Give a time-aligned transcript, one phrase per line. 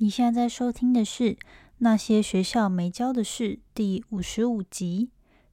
[0.00, 1.24] 你现在在收听的是
[1.78, 5.10] 《那些学校没教的事》第五十五集。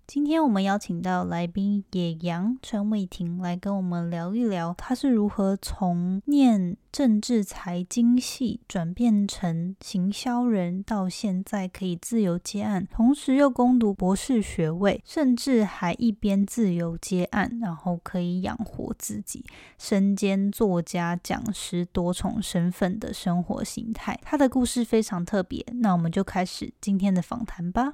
[0.08, 19.44] 今天我们邀请到来宾野羊陈伟霆来跟我们聊一聊，他是如何从念政治财经系转变成行销人，到现在可以自由接案，同时又攻读博士学位，甚至还一边自由接案，然后可以养活自己，
[19.80, 24.20] 身兼作家、讲师多重身份的生活形态。
[24.22, 27.94] 他的故事非常特别，那我们就开始今天的访谈吧。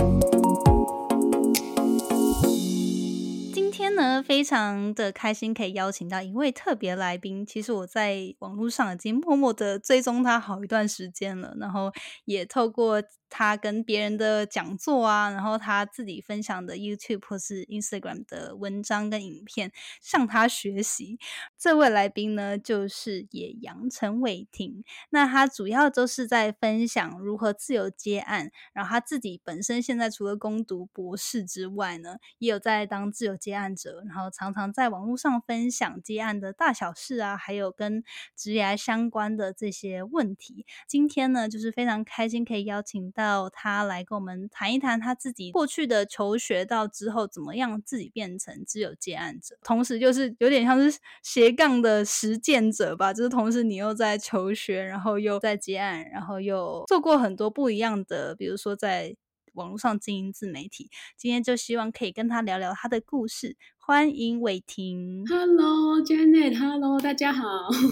[4.01, 7.45] 呢，非常的开心可以邀请到一位特别来宾。
[7.45, 11.91] 其实我在网络上已经默默的追踪他好一段时间了，然后
[12.25, 13.01] 也透过。
[13.33, 19.71] 他跟别人的讲座啊，然后他自己分享的 YouTube 或是 Instagram 的文章跟影片，
[20.01, 21.17] 向他学习。
[21.57, 24.83] 这位来宾呢，就是野羊陈伟霆。
[25.11, 38.03] 那他主要都是在分享如何自由接案，然后他自己本身现在除了攻读博士之外呢，也有在当自由接案者，然后常常在网络上分享接案的大小事啊，还有跟
[38.35, 40.65] 职业相关的这些问题。
[40.87, 43.31] 今天呢，就是非常开心可以邀请到。
[43.53, 53.13] 他来跟我们谈一谈他自己过去的求学，到之后怎么样自己变成自由接案者，同时就是有点像是斜杠的实践者吧。
[53.13, 59.15] 就是同时你又在求学，然后又在接案，然后又做过很多不一样的，比如说在
[59.53, 60.89] 网络上经营自媒体。
[61.17, 63.55] 今天就希望可以跟他聊聊他的故事。
[63.77, 67.43] 欢迎伟霆，Hello，Janet，Hello，大家好，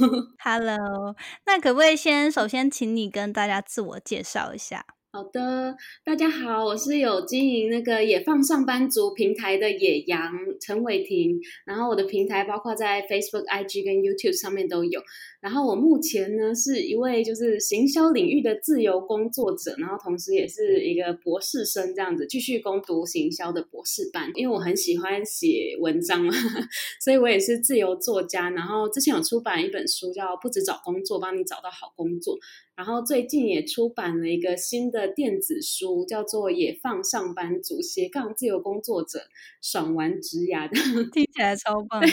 [0.44, 1.16] Hello。
[1.46, 4.86] 那可不可以先首先请你跟大家自我介绍一下？
[5.12, 10.32] 好的，大家好，我是有经营那个野放上班族平台的野羊
[10.62, 11.36] 陈伟霆，
[11.66, 15.02] 然后我的平台包括在 Facebook、IG 跟 YouTube 上面都有。
[15.42, 24.30] 然后我目前呢是一位就是行销领域的自由工作者，然后同时也是一个博士生这样子，继续攻读行销的博士班。
[24.36, 26.34] 因为我很喜欢写文章嘛，
[27.00, 28.50] 所以我也是自由作家。
[28.50, 32.36] 然后之前有出版一本书叫《不止找工作，帮你找到好工作》。
[32.76, 39.20] 然后最近也出版了一个新的电子书，叫做《野放上班族斜杠自由工作者
[39.62, 42.02] 爽玩职涯》的，听起来超棒。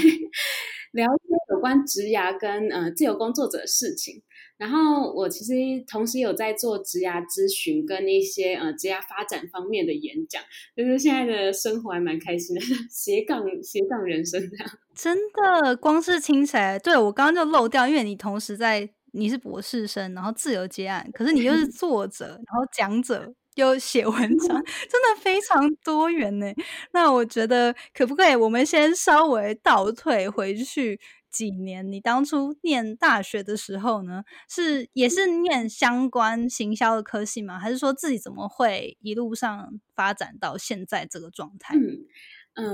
[0.96, 4.22] 聊一些有关职涯跟呃自由工作者的事情，
[4.56, 5.52] 然后我其实
[5.86, 10.42] 同时有在做职涯咨询跟一些呃职涯发展方面的演讲，
[10.76, 14.68] 就是现在的生活还蛮开心的， 斜杠斜杠人生这样。
[14.94, 15.16] 真
[15.62, 23.34] 的，光是听起来，对我刚刚就漏掉，因为你同时在你是博士生，然后自由接案，可是你又是 作者，然后讲者。
[23.56, 26.46] 又写文章，真的非常多元呢。
[26.92, 31.00] 那我觉得，可不可以我们先稍微倒退回去
[31.30, 31.90] 几年？
[31.90, 37.58] 你当初念大学的时候呢，是也是念相关行销的科系吗？
[37.58, 41.74] 还是说自己怎么会一路上发展到现在这个状态？
[41.74, 42.06] 嗯，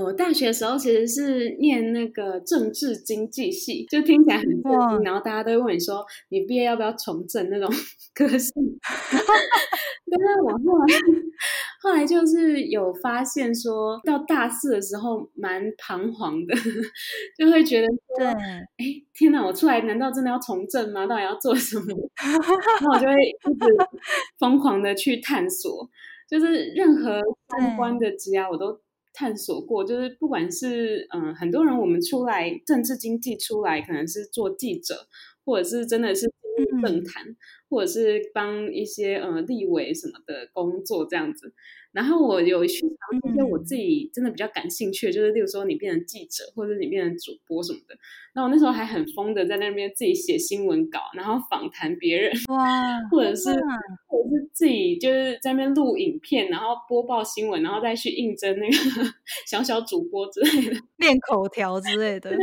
[0.01, 7.69] 我大学的时候其实是念那个政治经济系，就听起来很震惊，然后大家都会问你说，你毕业要不要从政那种
[8.15, 8.51] 科系。
[10.09, 10.85] 但是我后来
[11.81, 16.55] 后来就是有发现，说到大四的时候蛮彷徨的，
[17.37, 21.05] 就会觉得说，哎，天哪，我出来难道真的要从政吗？
[21.07, 21.85] 到底要做什么？
[22.23, 23.65] 然后我就会一直
[24.39, 25.89] 疯狂的去探索，
[26.29, 27.19] 就是任何
[27.57, 28.79] 相关的职业我都。
[29.13, 35.07] 探索过，就是不管是嗯，很多人我们出来政治经济出来，可能是做记者，
[35.45, 36.29] 或者是真的是
[36.81, 37.23] 政坛，
[37.69, 41.53] 或者是帮一些呃立委什么的工作这样子。
[41.91, 47.95] 然后我有去尝试一些我自己真的比较感兴趣的，就是例如说你变成记者，或者你变成主播什么的。
[48.33, 53.51] 那我那时候还很疯的在那边自己写新闻稿，然后访谈别人，哇，或者是
[54.07, 58.73] 或者是自己就是在那边录影片，然后播报新闻，然后再去应征那个
[59.45, 62.35] 小小主播之类的， 练口条之类的。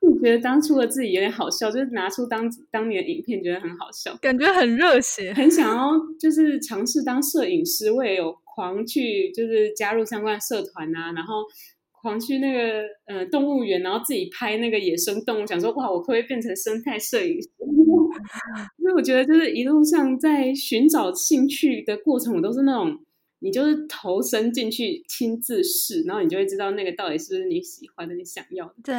[0.00, 8.36] 我觉得当初的自己有点好笑，就是拿出当当年的影片，觉得很好笑，感觉很热血，很想要就是尝试当摄影师，我也有。
[8.54, 11.42] 狂去就是加入相关社团啊，然后
[11.90, 17.48] 狂去那个呃动物园，然后自己拍那个野生动物，想说哇，我可不可以变成生态摄影师？
[18.76, 22.94] 因为我觉得就是一路上在寻找兴趣的过程，我都是那种
[23.38, 28.74] 你就是投身进去亲自试，然后你就会知道那个到底是不是你喜欢的、你想要的。
[28.84, 28.94] 对。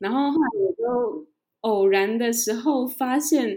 [0.00, 1.26] 然后后来我就
[1.60, 3.56] 偶然的时候发现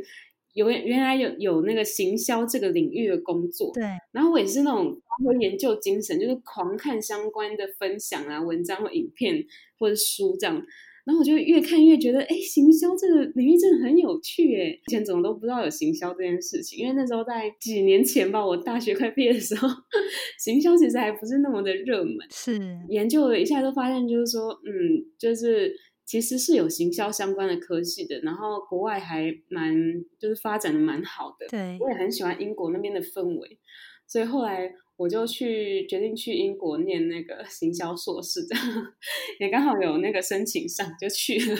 [0.53, 9.45] 有原来有有那个行销这个领域的工作，对，然后我也是那种发挥研究精神，就是狂看相关的分享啊、文章或影片
[9.77, 10.61] 或者书这样。
[11.05, 19.67] 然后我就越看越觉得，哎，行销这个领域真的很有趣，哎，以前怎么都不知道有行销这件事情，因为那时候在几年前吧，我大学快毕业的时候，
[20.37, 22.15] 行销其实还不是那么的热门。
[22.29, 22.59] 是
[22.89, 25.73] 研究了一下，都发现就是说，嗯，就是
[26.09, 29.71] 其实是有行销相关的科系的，然后国外还蛮
[30.17, 31.45] 就是发展的蛮好的。
[31.47, 33.59] 对，我也很喜欢英国那边的氛围，
[34.07, 34.73] 所以后来。
[34.99, 38.93] 我就去决定去英国念那个行销硕士，这 样
[39.39, 41.57] 也刚好有那个申请上，就去了，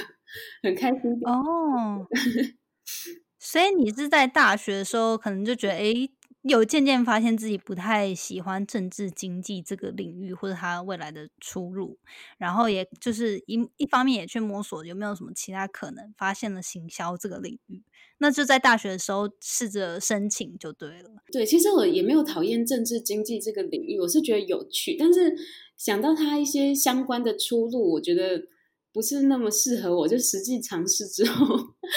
[0.62, 2.06] 很开心哦。
[3.40, 6.10] 所以你是在大学的时候，可能就觉得，哎。
[6.50, 12.00] 有渐渐发现自己不太喜欢政治经济这个领域，或者他未来的出路，
[12.38, 17.84] 然后也就是一一方面也去摸索有没有什么其他可能，发现了行销这个领域，
[18.18, 21.12] 那就在大学的时候试着申请就对了。
[21.32, 25.36] 对，其实我也没有讨厌政治经济这个领域，我是觉得有趣，但是
[25.78, 28.44] 想到它一些相关的出路，我觉得
[28.92, 31.46] 不是那么适合我，就实际尝试之后，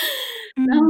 [0.68, 0.84] 然后。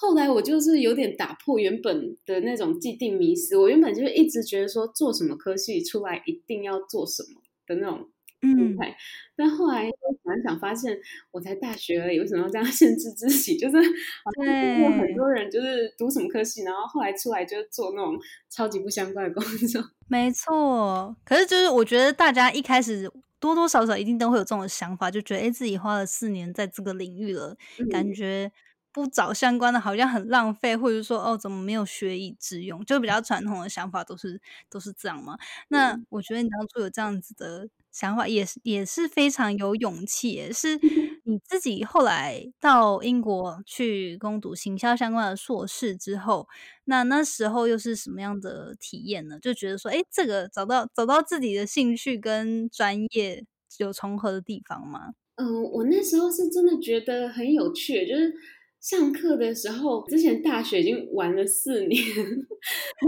[0.00, 8.08] 后来我就是有点打破原本的那种既定迷思，我原本就是一直觉得说做什么科系出来一定要做什么的那种
[8.40, 8.96] 嗯态，
[9.36, 9.82] 但后来
[10.24, 10.98] 想想发现，
[11.30, 13.58] 我才大学而已，为什么要这样 限制自己？
[13.58, 18.18] 就是好像有很多人就是读什么科系，然后后来出来就做那种
[18.48, 19.84] 超级不相关的工作。
[20.08, 27.54] 没错，可是就是我觉得大家一开始多多少少一定都会有这种想法，就觉得哎，自己花了四年在这个领域了，
[27.90, 28.50] 感觉。
[28.92, 32.84] 不找相关的，好像很浪费，或者说哦，怎么没有学以致用？
[32.84, 35.36] 就比较传统的想法都是都是这样嘛。
[35.68, 40.30] 那我觉得你当初有这样子的想法，也是也是非常有勇气。
[40.32, 40.78] 也是
[41.24, 46.48] 你自己后来到英国去攻读行销相关的硕士之后，
[46.84, 49.38] 那那时候又是什么样的体验呢？
[49.40, 53.44] 就觉得说，哎，这个找到找到自己的兴趣跟专业
[53.78, 55.12] 有重合的地方吗？
[55.36, 58.34] 嗯，我那时候是真的觉得很有趣，就是。
[58.80, 62.00] 上课的时候，之前大学已经玩了四年，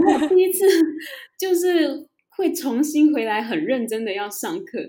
[0.05, 0.65] 我第一次
[1.39, 4.79] 就是会重新回来，很认真的要上课。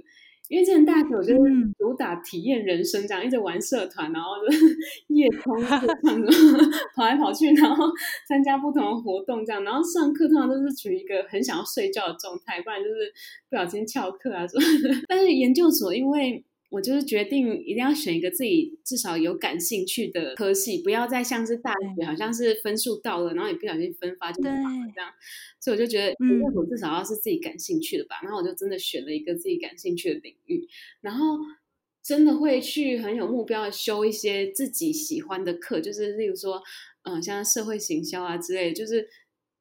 [0.48, 4.32] 因为之前大学我就是主打体验人生，这样一直玩社团，然后
[5.08, 6.22] 夜冲 夜唱，
[6.94, 7.86] 跑来跑去，然后
[8.28, 13.10] 参加不同的活动，这样，然后上课通常都是处于一个很想要睡觉的状态，不然就是
[13.48, 15.00] 不小心翘课啊什么的。
[15.08, 16.44] 但是研究所因为。
[16.74, 24.60] 我就是决定一定要选一个自己至少有感兴趣的科系，不要再像是大学，好像是分数到了，然后你不小心分发就这样。
[25.60, 28.16] 所以我就觉得，嗯，我至少要是自己感兴趣的吧。
[28.24, 30.66] 然后我就真的选了一个自己感兴趣的领域，
[31.00, 31.38] 然后
[32.02, 36.60] 真的会去很有目标的修一些自己喜欢的课，就是例如说，
[37.04, 39.08] 嗯，像社会行销啊之类，就是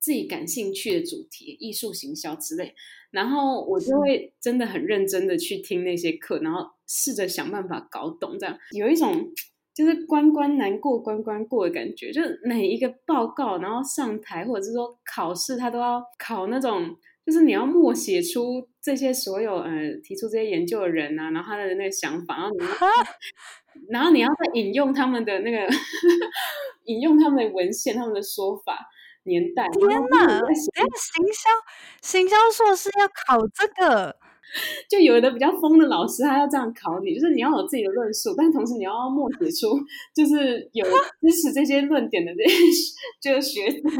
[0.04, 2.76] 自己感兴趣的主题，艺术行销之类。
[3.10, 9.32] 然后我就会真的很认真的去听那些课，然后试着想办法搞懂，这样有一种
[9.74, 12.12] 就是关关难过关关过的感觉。
[12.12, 16.94] 就是每一个报告，然后上台或者是说考试，他都要考那种，
[17.26, 19.72] 就是你要默写出这些所有呃
[20.04, 22.68] 提出这些研究的人啊，然后他的那个想法，然后你要，
[23.90, 25.72] 然后你要再引用他们的那个
[26.86, 28.80] 引用他们的文献，他们的说法。
[29.24, 30.25] 年代，天哪！
[30.39, 31.50] 哎，行销
[32.01, 34.15] 行销硕士要考这个，
[34.89, 39.80] 就有的比较疯的老师，他要这样考你，就是你要有自己的论述，但同时你要默写出
[40.13, 40.86] 就是有
[41.22, 42.62] 支持这些论点的这些
[43.22, 43.82] 这个学生。
[43.82, 43.92] 天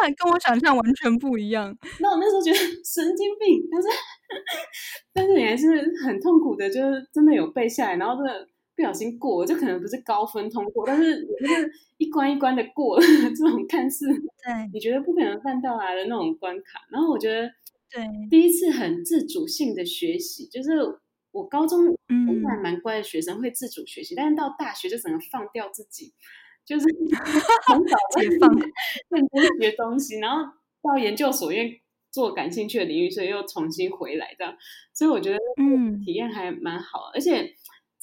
[0.00, 1.76] 哪，跟我想象完全不一样。
[2.00, 3.88] 那我那时候觉得神经病，但是
[5.14, 5.66] 但是你还是
[6.04, 8.46] 很痛苦的，就是真的有背下来，然后真的。
[8.80, 12.98] 不小心过，就可能不是高分通过，但是就是一关一关的过
[13.36, 16.80] 这种看似对你觉得不可能办到来的那种关卡。
[16.90, 17.46] 然后我觉得，
[17.90, 20.70] 对第一次很自主性的学习，就是
[21.30, 26.14] 我高中嗯还蛮乖的学生会自主学习，但是到大学就整个放掉自己，
[26.64, 26.86] 就是
[27.68, 28.48] 很早解放
[29.10, 30.50] 认真学东西，然后
[30.82, 34.56] 到研究所因为做感兴趣的领域，所以又重新回来这样。
[34.94, 37.54] 所以我觉得嗯体验还蛮好，而且。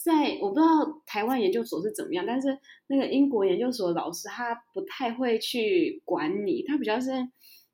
[0.08, 2.48] 在我不知道台湾研究所是怎么样，但是
[2.88, 7.12] 那个英国研究所的老师他不太会去管你，他比较是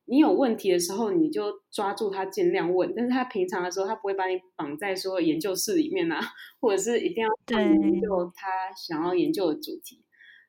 [0.05, 6.19] 你有问题的时候你就抓住他尽量问，但是他平常的时候他不会把你绑在说研究室里面啊，
[6.59, 10.03] 或者是一定要研究他想要研究的主题，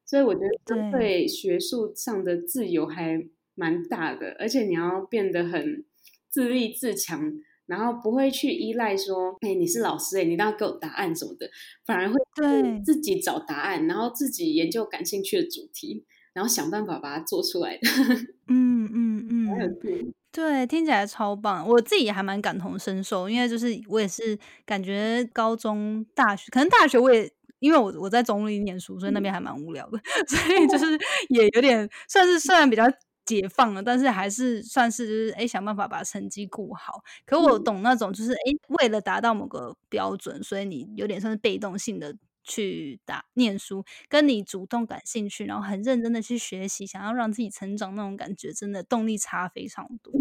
[0.06, 3.22] 所以我觉得对学术上的自由还
[3.54, 5.84] 蛮大的，而且你要变得很
[6.30, 7.32] 自立自强。
[7.66, 11.48] 然后不会去依赖说，哎，你是老师哎，你一定要给我答案什么的，
[11.86, 17.88] 反而会对自己找答案，然后自己研究感兴趣的主题，然后想办法把它做出来的。
[18.48, 21.66] 嗯嗯嗯，对，听起来超棒。
[21.66, 27.30] 我自己也还蛮感同身受，因为就是我也是感觉高中、大学，可能大学我也
[27.60, 30.98] 因为我我在中立念书，所以那边还蛮无聊的， 所以就是
[31.30, 32.84] 也有点算是虽然比较。
[33.24, 37.02] 解放了，但是还是算是就是哎，想办法把成绩顾好。
[37.24, 50.12] 可我懂那种就是哎，为了达到某个标准，所以你有点算是被动性的去打念书，跟你主动感兴趣，然后很认真的去学习，想要让自己成长那种感觉，真的动力差非常多。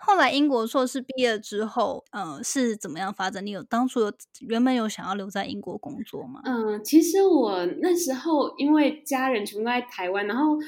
[0.00, 3.46] 后来英国硕士毕业之后，呃，是怎么样发展？
[3.46, 6.40] 你有当初有原本有想要留在英国工作吗？
[6.44, 10.58] 嗯，其实我那时候因为家人全部在台湾，然后。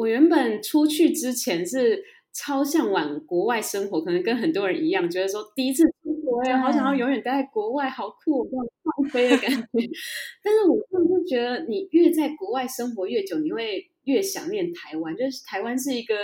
[0.00, 2.02] 我原本出去之前是
[2.32, 9.68] 超向往国外生活，可能跟很多人一样，觉得说第一次出国哎，好想要永远待在国外，好酷，这种放飞的感觉。
[10.42, 15.14] 但是我真的觉得，你越在国外生活越久，你会越想念台湾。
[15.14, 16.14] 就是台湾是一个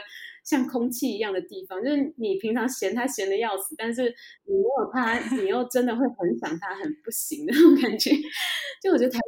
[0.43, 4.05] 像空气一样的地方，就是你平常嫌它闲的要死，但是
[4.47, 8.11] 你没有它，你又真的会很想它，很不行的那种感觉。
[8.81, 9.19] 就我觉得台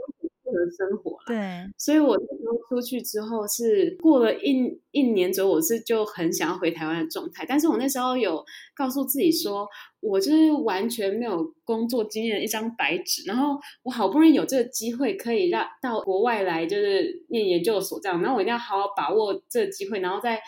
[0.71, 7.45] 生活了，对，所以我那时候出去之后是过了一一年左右，我是就很想要回台湾的状态。
[7.49, 8.45] 但是我那时候有
[8.75, 9.67] 告诉自己说，
[10.01, 20.41] 我就是完全没有工作经验的一张白纸，然后我好不容易有这个机会可以让到国外来，就是念研究所这样，然后我一定要好好把握这个机会，然后再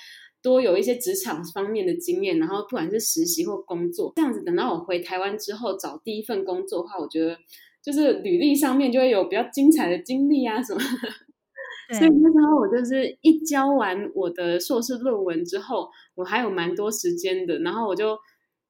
[0.42, 7.36] 多有一些职场方面的经验，然后不管是实习或工作，这样子等到我回台湾之后找第一份工作的话，我觉得。
[7.82, 10.80] 就是履历上面就会有比较精彩的经历啊什么，
[11.98, 18.16] 所以那时候我就是一交完我的硕士论文之后，我还有蛮多时间的，然后我就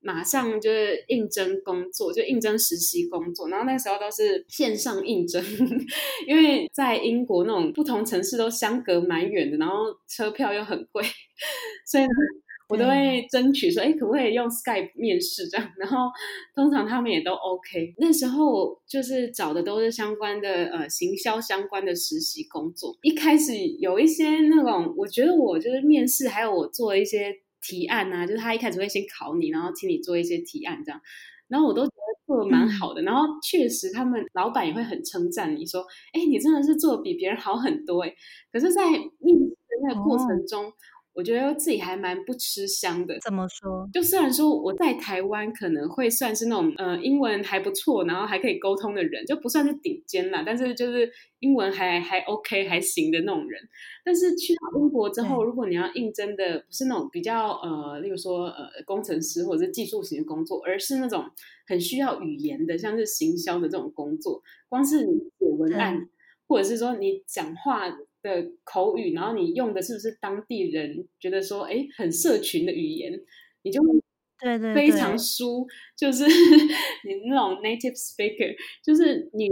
[0.00, 5.44] 马上就是应征工作，就应征实习工作，然后那时候都是线上应征，
[6.26, 9.76] 因为在英国那种不同城市都相隔蛮远的，然后
[10.08, 11.02] 车票又很贵，
[11.90, 12.10] 所以呢。
[12.70, 15.68] 我都会争取说，哎，可不可以用 Skype 面试这样？
[15.76, 16.08] 然后
[16.54, 17.94] 通常他们也都 OK。
[17.98, 22.96] 那时候就是找的都是相关的呃行销相关的实习工作。
[23.02, 31.00] 一开始有一些那种，我觉得我就是面试，还有我做一些提案啊，就是他一开始会先考你，然后请你做一些提案这样。
[31.48, 33.02] 然后我都觉得做的蛮好的。
[33.02, 38.14] 然后确实他们老板也会很称赞你说，哎，你真的是做的比别人好很多哎。
[38.52, 40.72] 可是，在面试的那个过程中，
[41.12, 43.18] 我觉得自己还蛮不吃香的。
[43.20, 43.88] 怎么说？
[43.92, 53.60] 就虽然说我在台湾可能会算是那种呃英文还不错，然后还可以沟通的人，就不算是顶尖啦，但是就是英文还还 OK 还行的那种人。
[54.04, 61.24] 但是去到英国之后，如果你要应征的不是那种比较呃，例如说呃工程师或者是技术型的工作，而是那种
[61.66, 66.08] 很需要语言的，像是行销的这种工作，光是你写文案，
[66.46, 67.88] 或者是说你讲话。
[68.22, 73.12] 的口语，然后你用的是不是当地人觉得说，哎，很社群的语言，
[73.62, 73.80] 你就
[74.38, 76.24] 对对非常输，就是
[77.04, 79.48] 你那种 native speaker，就是你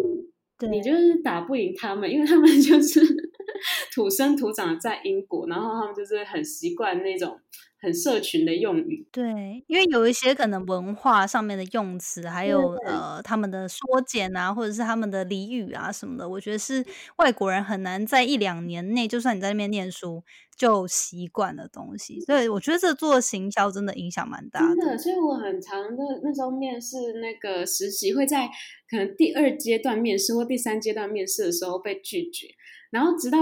[0.70, 3.00] 你就是打不赢他们，因为他们就是
[3.94, 7.38] 土生土长在英国，然后他们就是很习惯那种。
[7.80, 16.85] 很社群的用语，对，因为有一些可能文化上面的用词，还有呃他们的缩减啊，或者是他们的俚语啊什么的，我觉得是
[17.18, 20.25] 外国人很难在一两年内，就算你在那边念书
[20.56, 22.20] 就习惯的东西。
[22.23, 24.99] 所以我觉得这做行销真的影响蛮大的。
[24.99, 28.49] 所以我很常的那时候面试那个实习，会在
[28.90, 32.49] 可能第二阶段面试或第三阶段面试的时候被拒绝。
[32.90, 33.38] 然后直到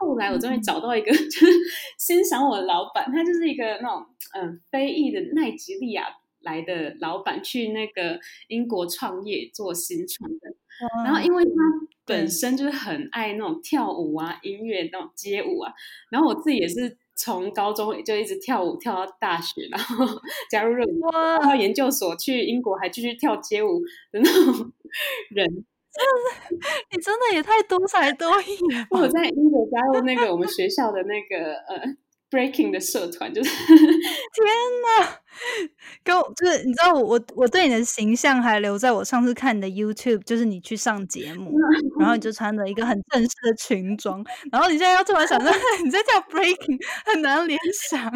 [0.00, 1.46] 后来，我终于找到一个 就是
[1.98, 4.04] 欣赏我的老板，他就是一个那种
[4.34, 6.04] 嗯非裔的奈吉利亚
[6.40, 10.54] 来的老板，去那个英国创业做新创的。
[11.04, 11.50] 然后因为他
[12.06, 15.72] 本身就是很爱那种跳舞啊、音乐那种街舞啊，
[16.10, 20.06] 然后我自己也是从高中就一直跳舞跳到大学，然后
[20.50, 21.00] 加入热舞，
[21.42, 23.80] 到研究所去英国还继续跳街舞
[24.10, 24.72] 的那种
[25.30, 25.64] 人。
[25.92, 26.54] 真的是，
[26.90, 28.86] 你真的也太多才多艺了。
[28.90, 31.96] 我在英国加入那个我们学校的那个呃。
[32.30, 34.46] Breaking 的社团就是 天
[35.00, 35.20] 哪，
[36.04, 41.52] 跟就是你知道我我我对你的形象还留在我上次看你的 YouTube，就是你去上节目，
[41.98, 45.50] 然后你就穿着一个很正式的裙装，然后你现在要突然想到
[45.84, 47.58] 你在跳 breaking，很难联
[47.90, 48.10] 想。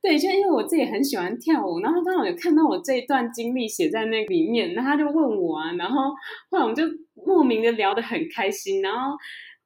[0.00, 6.08] 对，就因为我自己很喜欢跳舞，然后刚好有看到我这一段经历写在那里面，然后他就问我啊，然后
[6.50, 6.84] 后来我们就
[7.26, 9.16] 莫名的聊得很开心，然后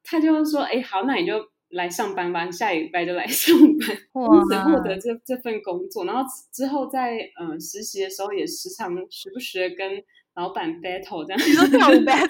[0.02, 1.34] 他就说：“哎，好，那你就。”
[1.72, 6.04] 来上班吧，下礼拜就来上班， 因此获得这这份工作。
[6.04, 10.02] 然后之后在嗯实习的时候，也时常时不时的跟
[10.34, 12.28] 老板 battle 这样，你说跳舞 battle，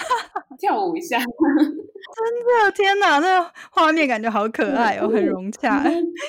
[0.58, 5.84] 跳舞一下， 真的天哪，那画面感觉好可爱哦，很融洽。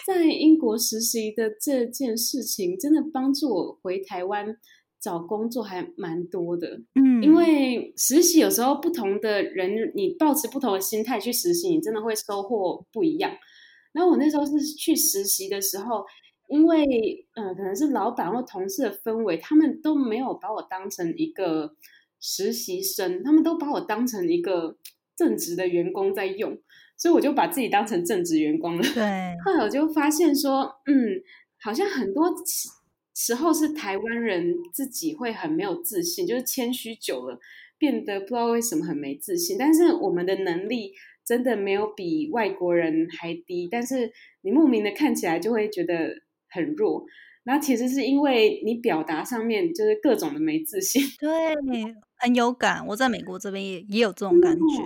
[0.06, 4.56] 在英国实习的这件事情，真的帮助我回台湾。
[5.02, 13.32] 找工作还蛮多的，嗯，因为实习有时候不同的人，你保持不同的心态去实习，你真的会收获不一样。
[13.94, 16.04] 然后我那时候是去实习的时候，
[16.50, 21.74] 因为嗯，可能是老板或同事的氛围，他们都没有把我当成一个
[22.20, 24.78] 实习生，他们都把我当成一个
[25.16, 26.58] 正职的员工在用，
[26.98, 28.84] 所以我就把自己当成正职员工了。
[28.94, 31.22] 对，后来我就发现说，嗯，
[31.62, 32.26] 好像很多。
[33.22, 37.38] 时候是台湾人自己会很没有自信，就是谦虚久了，
[37.78, 39.58] 变得不知道为什么很没自信。
[39.60, 40.94] 但是我们的能力
[41.26, 44.10] 真的没有比外国人还低，但是
[44.44, 47.06] 你莫名的看起来就会觉得很弱。
[47.44, 51.04] 然后其实是因为你表达上面就是各种的没自信。
[51.20, 51.28] 对，
[52.16, 52.88] 很有感。
[52.88, 54.84] 我在美国这边也也有这种感觉。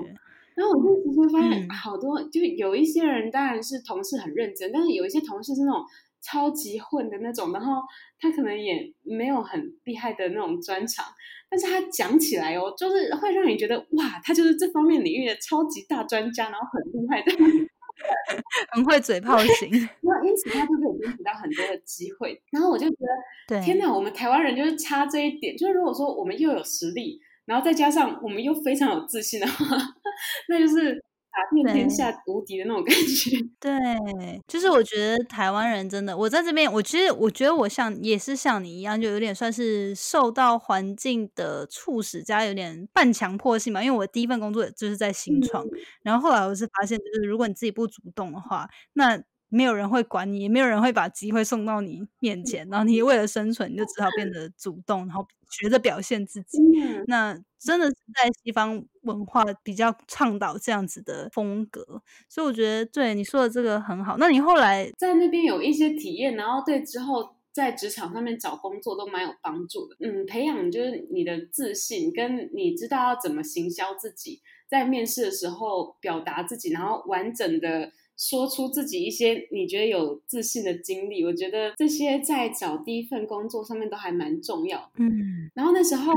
[0.55, 5.83] 然后我就直接发现好多，就有一些人当然是同事很认真，但是有一些同事是那种。
[6.23, 7.81] 超级混的那种，然后
[8.19, 11.05] 他可能也没有很厉害的那种专长，
[11.49, 17.31] 但是他讲起来哦，就是会让你觉得哇，他就是这方面领域的超级大专家，然后很厉害的，
[18.71, 19.69] 很会嘴炮型，
[20.01, 22.41] 那因此他就可以争取到很多的机会。
[22.51, 22.95] 然后我就觉
[23.47, 29.65] 得，天哪，我们台湾人就是差这一点，就是如果说我们又有实力，然后再加上我们又非常有自信的话，
[30.47, 31.03] 那就是。
[31.33, 33.37] 打遍天下无敌的那种感觉。
[33.59, 43.83] 对，就是我觉得台湾人真的，我在这边，我其实我觉得我像也是像你一样，就有点算是受到环境的促使，加有点半强迫性嘛。
[43.83, 45.65] 因为我第一份工作就是在新创，
[46.03, 49.19] 然后后来我是发现，就是如果你自己不主动的话，那
[49.53, 56.57] 没有人会管你，也没有人会把机会送到你面前，然后你为了生存，你就只好变得主动，然后学着表现自己。
[57.07, 64.17] 那真的是在西方文化比较倡导这样子的风格，所以我觉得对你说的这个很好。
[64.17, 69.95] 那你后来在那边有一些体验，然后对之后在职场上面找工作都蛮有帮助的。
[69.99, 77.91] 嗯，培养就是你的自信，跟你知道要怎么行销自己，在面试的时候表达自己，然后完整的
[78.29, 81.25] 说出自己一些你觉得有自信的经历。
[81.25, 84.79] 我觉得这些在找第一份工作上面都还蛮重要。
[84.97, 85.09] 嗯，
[85.53, 86.13] 然后那时候。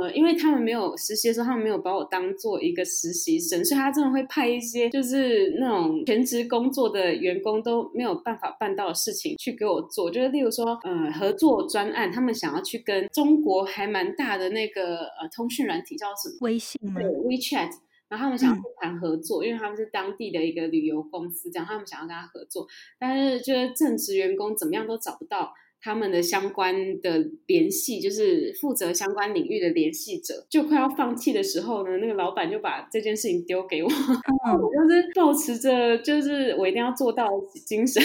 [0.00, 16.38] 呃，因为他们没有实习的时候，他们没有把我当做一个实习生，所以他真的会派一些就是那种全职工作的员工都没有办法办到的事情去给我做，就是例如说，呃，合作专案，他们想要去跟中国还蛮大的那个呃通讯软体叫什么？
[16.40, 17.00] 微信吗？
[17.00, 17.70] 对，WeChat，
[18.08, 22.66] 然后他们想要谈合作，因为他们是当地的一个旅游公司，这样他们想要跟他合作，
[22.98, 25.52] 但是就是正职员工怎么样都找不到。
[25.86, 37.28] 他们的相关的联系，就是负责相关领域的联系者，就快要放弃的时候呢，那个老板就把这件事情丢给我，我就是保持着就是我一定要做到
[37.66, 38.02] 精神，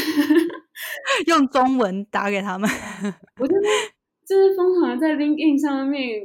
[1.28, 2.70] 用中文打给他们，
[3.40, 3.62] 我就是
[4.28, 6.20] 就是疯狂在 LinkedIn 上面。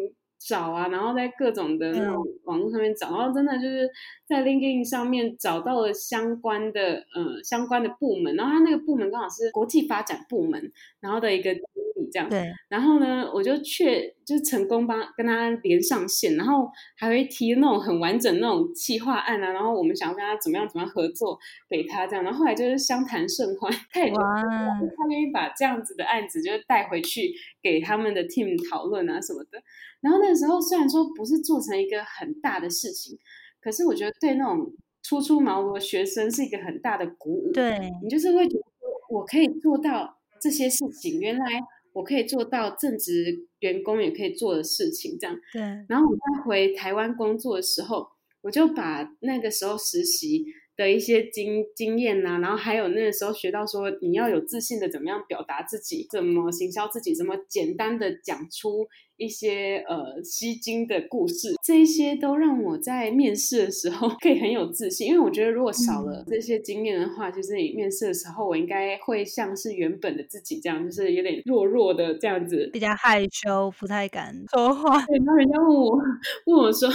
[0.47, 3.89] 找啊，然后在各种的那种网络上面找，然后真的就是
[4.29, 11.63] 在 LinkedIn 上面找到了相关的呃相关的部门，然后他那个部门刚好是国际发展部门，然后的一个经
[11.97, 12.29] 理这样。
[12.29, 12.53] 对。
[12.69, 21.39] 然后呢，我就确就成功帮跟他连上线，然后还会提那种很完整那种企划案啊，然后我们想要跟他怎么样怎么样合作
[21.71, 29.63] 给他这样，然后后来就是相谈甚欢，他也他愿意把这样子的案子就带回去给他们的 team 讨论啊什么的。
[30.05, 33.19] 然后那个时候虽然说不是做成一个很大的事情，
[33.61, 34.71] 可是我觉得对那种
[35.03, 37.53] 初出茅庐的学生是一个很大的鼓舞。
[37.53, 38.65] 对你就是会觉得
[39.09, 41.47] 我可以做到这些事情，原来
[41.95, 45.35] 我可以做到正职员工也可以做的事情，这样。
[45.53, 45.63] 对。
[45.89, 48.07] 然后我在回台湾工作的时候，
[48.43, 50.45] 我就把那个时候实习。
[50.77, 65.07] 的一些经经验呐，然后还有那个时候学到说，你要有自信的怎么样表达自己，怎么行销自己，怎么简单的讲出一些呃吸睛的故事，这些都让我在面试的时候 可以很有自信。
[65.07, 74.95] 因为我觉得如果少了这些经验的话，就是你面试的时候，我应该会像是原本的自己这样，就是有点弱弱的这样子，比较害羞，不太敢说话。
[74.97, 75.97] 然后人家问我
[76.47, 76.89] 问我说，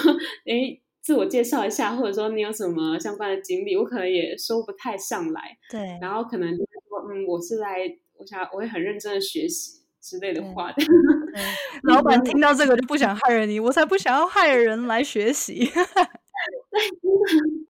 [0.45, 0.79] 哎。
[1.01, 5.57] 自我介绍一下，或者说你有什么相关的经历，我可能也说不太上来。
[5.69, 7.77] 对，然后可能就是说，嗯，我是来，
[8.17, 10.73] 我想我会很认真的学习之类的话。
[11.83, 15.69] 老板听到这个就不想害人你，我才不想要害人来学习。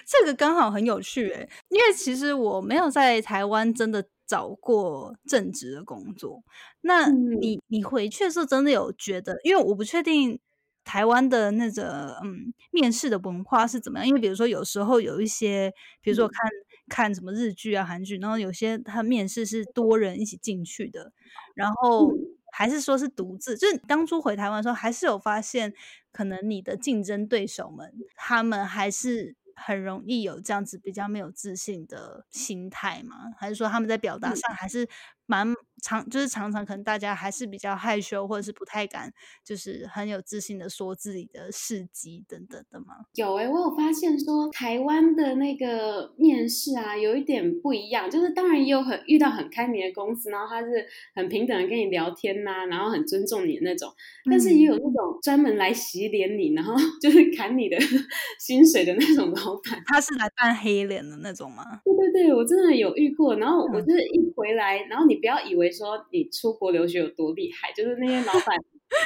[0.04, 6.42] 这个刚好很有趣诶，因为其实我没有在台湾真的找过正职的工作。
[6.82, 9.40] 那你你回去的时候真的有觉得？
[9.42, 10.38] 因为我不确定
[10.84, 14.06] 台湾的那个嗯面试的文化是怎么样。
[14.08, 16.50] 因为比如说有时候有一些，比如说看
[16.88, 21.12] 看什么日剧啊、韩剧，然后有些他面试是多人一起进去的，
[21.54, 22.12] 然后
[22.52, 23.56] 还是说是独自。
[23.56, 25.72] 就是当初回台湾的时候，还是有发现，
[26.12, 29.36] 可能你的竞争对手们他们还是。
[29.54, 33.30] 很容易有这样子比较没有自信的心态嘛？
[33.36, 34.88] 还是说他们在表达上还是？
[35.26, 39.12] 蛮常就是常常可能大家还是比较害羞，或者是不太敢，
[39.44, 42.94] 就是很有自信的说自己的事迹等等的吗？
[43.14, 48.08] 有哎，我有发现说台湾的那个面试啊，有一点不一样。
[48.08, 53.90] 就是当然也有很遇到很开明的公司，然后他是很平等的跟你聊天呐，然后很尊重你的那种。
[54.30, 57.76] 但是也有那种专门来洗脸你，然后 就是砍你的
[58.38, 59.82] 薪水的那种老板。
[59.86, 61.64] 他是来扮黑脸的那种吗？
[61.84, 63.34] 对对对，我真的有遇过。
[63.36, 65.22] 然后我就是一回来，然后你。
[65.22, 68.56] 不要以为说你出国留学有多厉害，就是那些老板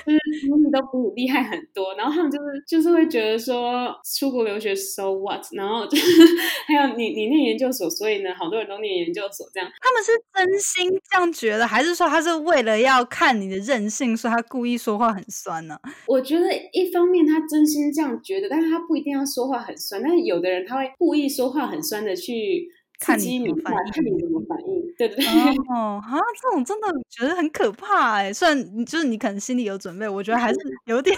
[0.04, 0.18] 就是
[0.50, 6.22] 他们都比你厉害很多，然后他们就是就是会觉得说出国留学 so what，然后就是
[6.66, 15.78] 还有你你念研究所，所以呢好多人都念研究所这样，他们是真心这样觉得，还是说他是为了要看你的任性，所以他故意说话很酸呢？
[16.06, 22.68] 我觉得一方面他真心这样觉得，但是他不一定要说话很酸，但是有的人他会故意说话很酸的去。
[22.98, 25.26] 看你怎么反应，看你怎么反应，对对对。
[25.74, 28.32] 哦，啊，这种真的觉得很可怕哎。
[28.32, 31.16] 虽然就是你可能心里有准备，我觉得还是 有点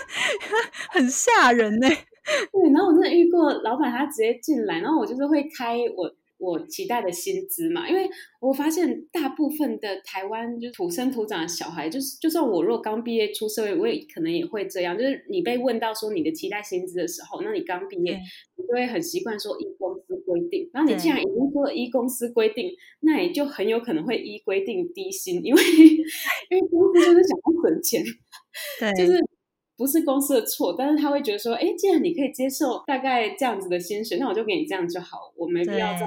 [0.91, 1.89] 很吓人呢。
[1.89, 6.13] 对，然后我真的遇过老板，他直接进来，然后我就是会开我。
[6.39, 8.09] 我期待的薪资嘛，因为
[8.41, 14.97] 我发现大部分的台湾就土生土长的小孩，就是就算我若刚毕业出社会，我也可能也会这样。
[14.97, 18.19] 就是你被问到说你的期待薪资的时候，那你刚毕业，
[18.57, 20.71] 你就会很习惯说依公司规定。
[20.73, 22.71] 然后你既然已经说了依公司规定，
[23.01, 25.63] 那你就很有可能会依规定低薪，因为
[26.51, 28.05] 因为公司就是想要省钱，
[28.79, 29.38] 对，就是。
[29.79, 36.07] 不是公司的错，但是他会觉得说，哎，既然你可以接受大概这样子的薪水，那我就给你这样就好，我没必要再加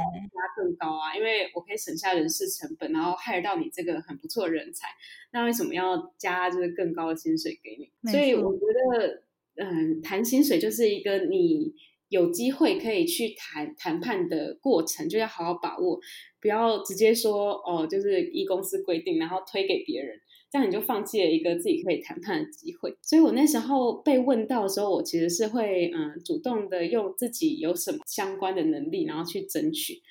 [0.57, 4.89] 更高啊，因为我可以省下人事成本，然后害到你这个很不错的人才，
[5.31, 8.12] 那为什么要加就是更高的薪水给你？
[8.12, 8.60] 所以我觉
[8.99, 9.23] 得，
[9.55, 11.73] 嗯，谈薪水就是一个你
[12.10, 15.97] 有机会可以去谈谈判的过程，就要好好把握，
[16.41, 20.19] 不要直接说哦，就是依公司规定，然后推给别人。
[20.51, 30.01] 这样你就放弃了一个自己可以谈判的机会，所以我那时候被问到的时候，我其实是会嗯主动的用自己有什么相关的能力，然后去争取，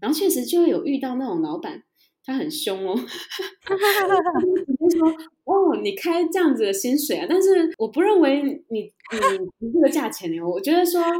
[0.00, 1.82] 然后确实就会有遇到那种老板，
[2.24, 5.06] 他很凶哦， 直接说
[5.44, 8.90] 哦你开这样子的薪水啊，但是我不认为你你
[9.58, 11.12] 你这个价钱呢，我觉得说天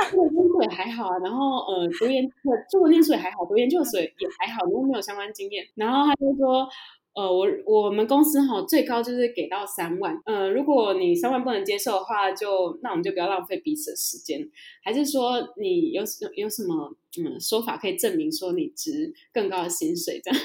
[0.00, 2.28] 哪，做研究还好啊，然后呃读研
[2.68, 6.68] 做念书也还好，读研究所也还好，如果没有相关经验，然后他就说。
[7.16, 14.46] 呃，我我们公司哈最高就是给到三万，呃，如果你三万不能接受的话，就那我们就不要浪费彼此的时间，
[14.84, 16.02] 还是说你有
[16.34, 20.40] 有什么嗯说法可以证明说你值更高的薪水这样？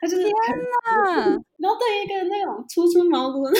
[0.00, 0.32] 他就是天
[0.94, 1.22] 哪！
[1.58, 3.50] 然后对一个那种初出茅庐、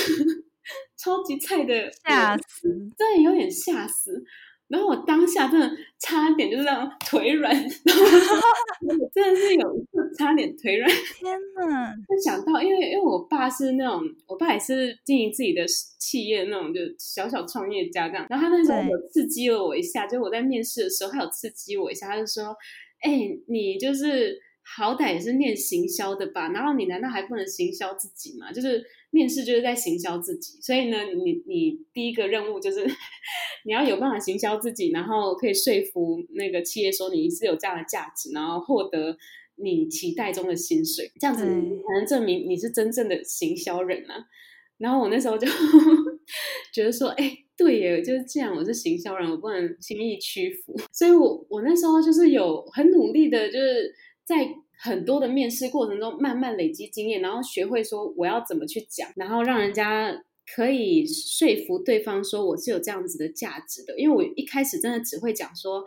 [0.96, 4.22] 超级菜的吓死，真的有点吓死。
[4.72, 7.54] 然后我当下真的差点就是这样腿软，
[9.12, 10.90] 真的是有一次差点腿软。
[10.90, 11.92] 天 哪！
[12.08, 15.62] 就想到，因为因为我爸是那种，我爸也是经营自己的
[15.98, 18.26] 企业那种，就小小创业家这样。
[18.30, 22.56] 然后他那时候有刺激了我一下，就我在面试的时候，他有刺激我一下，他就说
[23.04, 26.48] ：“哎，你就是好歹也是念行销的吧？
[26.48, 28.50] 然后你难道还不能行销自己吗？
[28.50, 28.82] 就是。”
[29.14, 32.82] 面试就是在行销自己，所以呢，你你第一个任务就是
[33.66, 39.14] 你要有办法行销自己，然后可以说服那个企业说你是有这样的价值，然后获得
[39.56, 44.24] 你期待中的薪水，这样子才能证明你是真正的行销人啊。
[44.78, 45.46] 然后我那时候就
[46.72, 53.94] 觉得说，哎，对耶，就是既然我是行销人，我不能轻易屈服，所以我我那时候就是有很努力的，就是
[54.24, 54.48] 在。
[54.84, 60.12] 很多的面试过程中，慢慢累积经验，然后学会说我要怎么去讲，然后让人家
[60.56, 63.96] 可以说服对方说我是有这样子的价值的。
[63.96, 65.84] 因为我一开始真的只会讲说，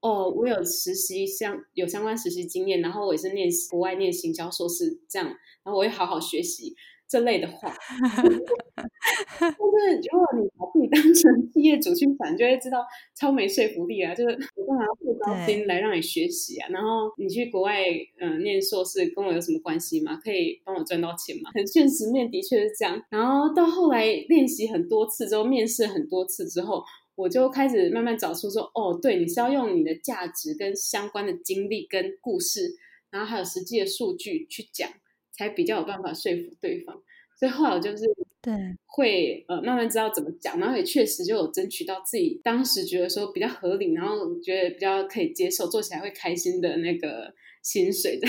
[0.00, 6.74] 哦，我有实习相有相关实习经验，然后我也是念国外念行销硕士这样，然后我也好好学习。
[7.08, 7.74] 这类的话，
[8.76, 12.84] 但是如果你把自己当成 企业主去讲，就会知道
[13.18, 14.14] 超没说服力啊！
[14.14, 16.68] 就是我干嘛要付高薪来让你学习啊？
[16.70, 17.82] 然后你去国外
[18.20, 20.20] 嗯念硕士，跟我有什么关系吗？
[20.22, 21.50] 可以帮我赚到钱吗？
[21.54, 23.02] 很 现实面的确是这样。
[23.08, 26.84] 然后到后来练习很多次之后，面试很多次之后，
[27.16, 32.76] 我就开始慢慢找出说，哦，对，你是要用你的价值跟相关的经历跟故事，
[33.10, 34.90] 然后还有实际的数据去讲，
[35.38, 36.94] 才比较有办法说服对方。
[37.38, 38.04] 所以后来我就是
[38.42, 38.52] 对
[38.84, 48.26] 会呃慢慢知道怎么讲，然后也确实就有争取到自己当时觉得说比较合理，然后觉得比较可以接受，做起来会开心的那个薪水的。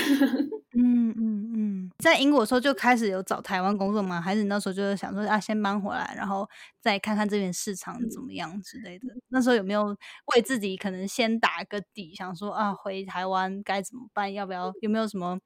[2.03, 4.21] 在英国的时候就开始有找台湾工作吗？
[4.21, 6.47] 还是你那时候就是想说啊，先搬回来，然后
[6.79, 9.07] 再看看这边市场怎么样之类的？
[9.27, 9.95] 那时候有没有
[10.33, 14.33] 为自己可能先打个底，想说啊，回台湾该怎么办？
[14.33, 14.71] 要不要？
[14.81, 15.37] 有没有什么？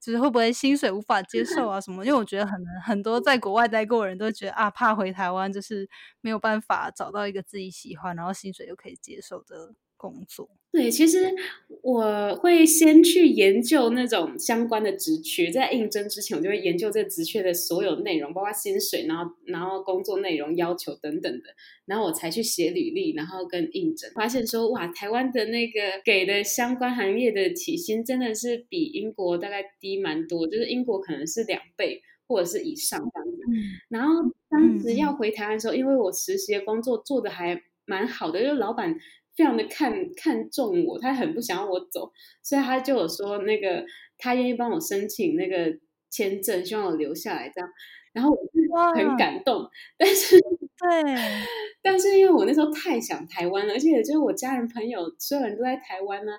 [0.00, 1.80] 就是会不会薪水无法接受啊？
[1.80, 2.06] 什么？
[2.06, 5.88] 因为我觉得很很多在国外待过的人都觉得啊，怕回台湾就是
[6.20, 9.74] 没有办法找到一个自己喜欢，然后薪水又可以接受的。
[10.00, 11.34] 工作对，其实
[11.82, 21.46] 我会先去研究那种相关的职缺，在应征之前，我就会研究这个职缺的所有内容，包括薪水，然后然后工作内容要求等等的，
[21.86, 24.08] 然后我才去写履历，然后跟应征。
[24.14, 33.42] 发现说，哇，台湾的那个给的相关行业的起薪真的是比英国大概低蛮多，就是英国可能是两倍或者是以上这样子。
[33.88, 38.96] 然后当时要回台湾的时候，因为我实习的工作做的还蛮好的，就是老板。
[39.40, 43.82] 非常的看看重我，他很不想要我走，所以他就有说那个
[44.18, 45.74] 他愿意帮我申请那个
[46.10, 47.70] 签证，希望我留下来这样。
[48.12, 51.14] 然后我很感动，但是对，
[51.80, 56.32] 但是因为我那时候太想台湾了，而且就是我家人朋友所有人都在台湾呢，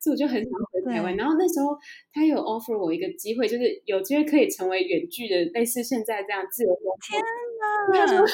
[0.00, 1.16] 所以我就很想回台湾。
[1.16, 1.78] 然后那时候
[2.12, 6.98] 他有 offer 我一个机会，就是有机会可以成为远距的，类似现在这样自由工作。
[7.06, 7.22] 天
[8.02, 8.06] 哪！
[8.06, 8.26] 他说。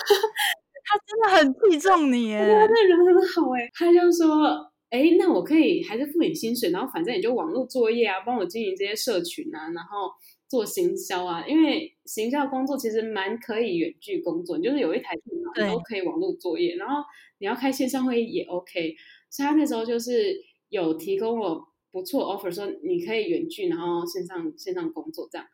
[0.86, 3.68] 他真的很器重你耶，他那人很好哎。
[3.72, 4.54] 他就说，
[4.90, 10.12] 哎，那我可以还是付你薪水，然后反正你就网络作业啊，帮我经营这些社群啊，然后
[10.46, 11.44] 做行销啊。
[11.48, 17.02] 因为行销工作其实蛮可以远距工作，你就是有一台电脑，都可以网络作业，然后
[17.38, 18.94] 你要开线上会议也 OK。
[19.30, 20.36] 所以他那时候就是
[20.68, 25.46] 有提供我不错 offer，说你可以远距，然后线上线上工作这样。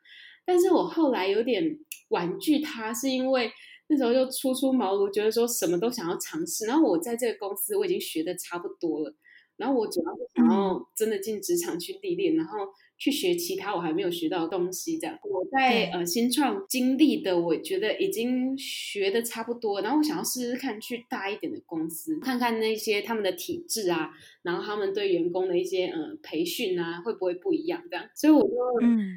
[0.44, 3.52] 但是我后来有点婉拒他，是因为。
[3.90, 6.64] 那时候就初出茅庐，觉得说什么都想要尝试。
[6.64, 9.14] 然后我在这个公司我已经学的差不多了，
[9.57, 12.61] 然后我主要是想要真的进职场去历练，然后。
[13.00, 15.18] 去学其他我还没有学到的东西，这样。
[15.22, 24.10] 我在呃新创经历的，我觉得已经学的差不多，然后我想要试试看去大一点的公司，看看那些他们的体制啊，
[24.42, 28.54] 然后他们对员工的一些呃培训啊，会不会不一样这样，所以我就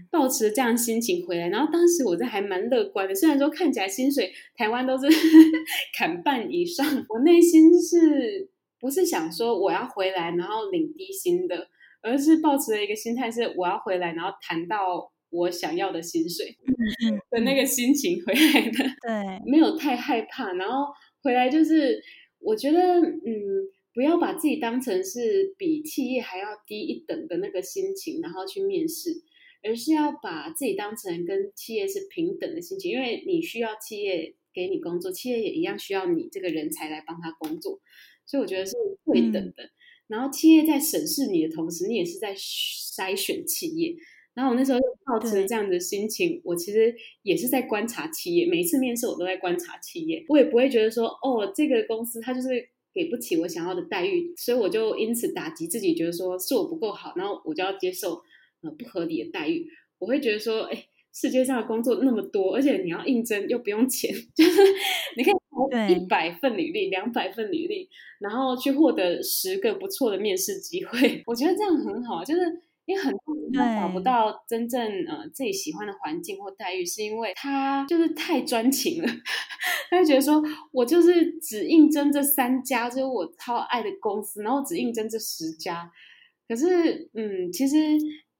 [0.09, 5.05] 抱持这样心情回来，然后当时我这还蛮乐观的，虽然说看起来薪水台湾都是
[5.97, 11.67] 砍半以上，我内心是不是想说我要回来然后领低薪的？
[12.03, 16.55] 而是抱持的一个心态是，我要回来，然后谈到我想要的薪水
[17.31, 18.77] 的那个心情回来的。
[19.01, 21.99] 对， 没有太害怕，然后回来就是，
[22.39, 23.33] 我觉得，嗯，
[23.93, 29.09] 不要把自己当成是比企业还要低一等的那个心情，然后去面试，
[29.63, 37.79] 而是要把自己当成跟企业是平等的心情，因为你需要企业给你工作，企业也一样需要你这个人才来帮他工作，
[38.25, 38.73] 所以我觉得是
[39.05, 39.69] 对等的。
[40.07, 43.95] 然后企业在审视你的同时，你也是在筛选企业。
[44.33, 48.47] 然后我那时候就抱持这样的心情，我其实也是在观察企业。
[48.47, 52.49] 每一次面试，我都在观察企业，我也不会觉得说，哦，这个公司它就是
[52.93, 58.21] 给不起我想要的待遇，所以我就因此打击自己，觉得说是我不够好，然后我就要接受
[58.61, 59.67] 呃不合理的待遇。
[59.99, 60.85] 我会觉得说，哎。
[61.15, 64.61] 世界上的工作那么多，而且你要应征又不用钱， 就是
[65.15, 65.39] 你可以投
[65.89, 67.89] 一百份履历、两百份履历，
[68.19, 71.23] 然后去获得十个不错的面试机会。
[71.27, 72.41] 我觉得这样很好，就是
[72.85, 79.07] 因为很多人他找不到真正呃自己喜欢的环境或待遇，是因为他就是太专情了，
[79.89, 85.91] 他就觉得说我就是只应征这三家，就是我超爱的公司，然后只应征这十家。
[86.47, 87.77] 可是，嗯，其实。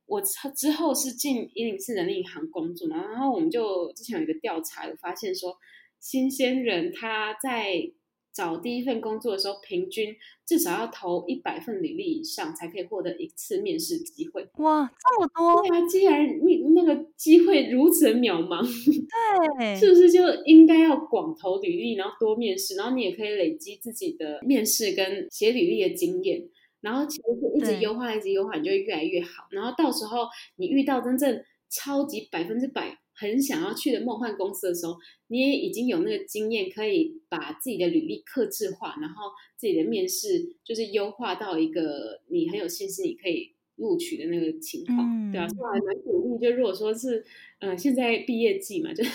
[0.05, 5.57] 我之后是进一零四人力银行工作嘛，然后我们就之前有一个调查，有发现说，
[6.03, 7.89] 新鲜人他在
[8.33, 10.13] 找第一份工作的时候，平均
[10.45, 14.45] 至少要投一百份履历以上，才可以获得一次面试机会。
[14.55, 15.61] 哇，这么多！
[15.61, 18.61] 对啊，既然你那个机会如此渺茫，
[19.57, 26.43] 对，是不是就应该要广投履历，然后多面试，然后你也可以累积自己的面试跟写履历的经验。
[26.81, 29.47] 然后其实是一直优化，一直优化，你就会越来越好。
[29.51, 30.25] 然后到时候
[30.57, 34.95] 你遇到真正超级百分之百很想要去的梦幻公司的时候，
[35.27, 46.41] 你也已经有那个经验，可以把自己的履历克制化，然后自己的面试就是优化到一个你很有信心你可以录取的那个情况，对啊，所以还蛮鼓励。
[46.41, 47.23] 就如果说是，
[47.59, 49.11] 呃，现在毕业季嘛，就 是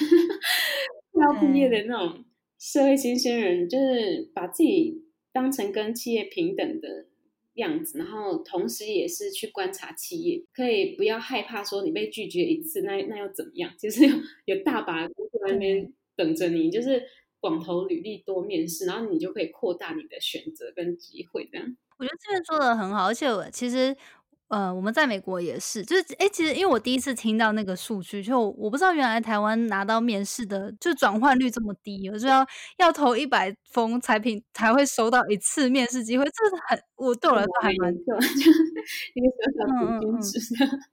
[1.20, 2.24] 要毕业的那种
[2.58, 5.04] 社会新鲜人，就是把自己。
[5.30, 7.06] 当成跟企业平等的
[7.62, 13.72] 样子，然后同时也是去观察企业，可以不要害怕说你被拒绝一次，那那又怎么样？
[13.78, 14.16] 其 实有
[14.46, 17.02] 有大把工作在那边等着你，就是
[17.40, 21.48] 广投履历多面试，然后你就可以扩大你的选择跟机会。
[21.52, 23.96] 这样，我觉得这边做的很好，而且我其实。
[24.48, 32.46] 呃，我们在美国也是，就是哎，其实因为我第一次听到那个数据，就我不知道原来台湾拿到面试的就转换率这么低，我就要
[32.78, 38.18] 要投一百封才品才会收到一次面试机会，这是很我对我来说还蛮 一个
[39.36, 40.40] 小小平均值。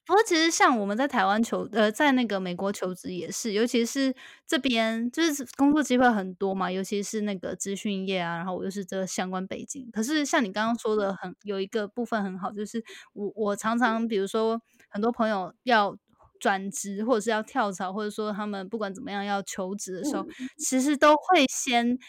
[0.06, 4.14] 不过其实像我们在台湾求呃，在那个美国求职也是，尤其是
[4.46, 9.90] 这边就是工作机会很多嘛，尤其是那个资讯业啊，然后我又是这个相关背景。
[9.94, 13.45] 可是像你刚刚说的，很有一个部分很好，就是我我。
[13.46, 15.96] 我常常，比如说，很多朋友要
[16.40, 20.26] 转职，或者是要跳槽，或者说他们不管怎么样要求职的时候，
[20.58, 22.00] 其实都会先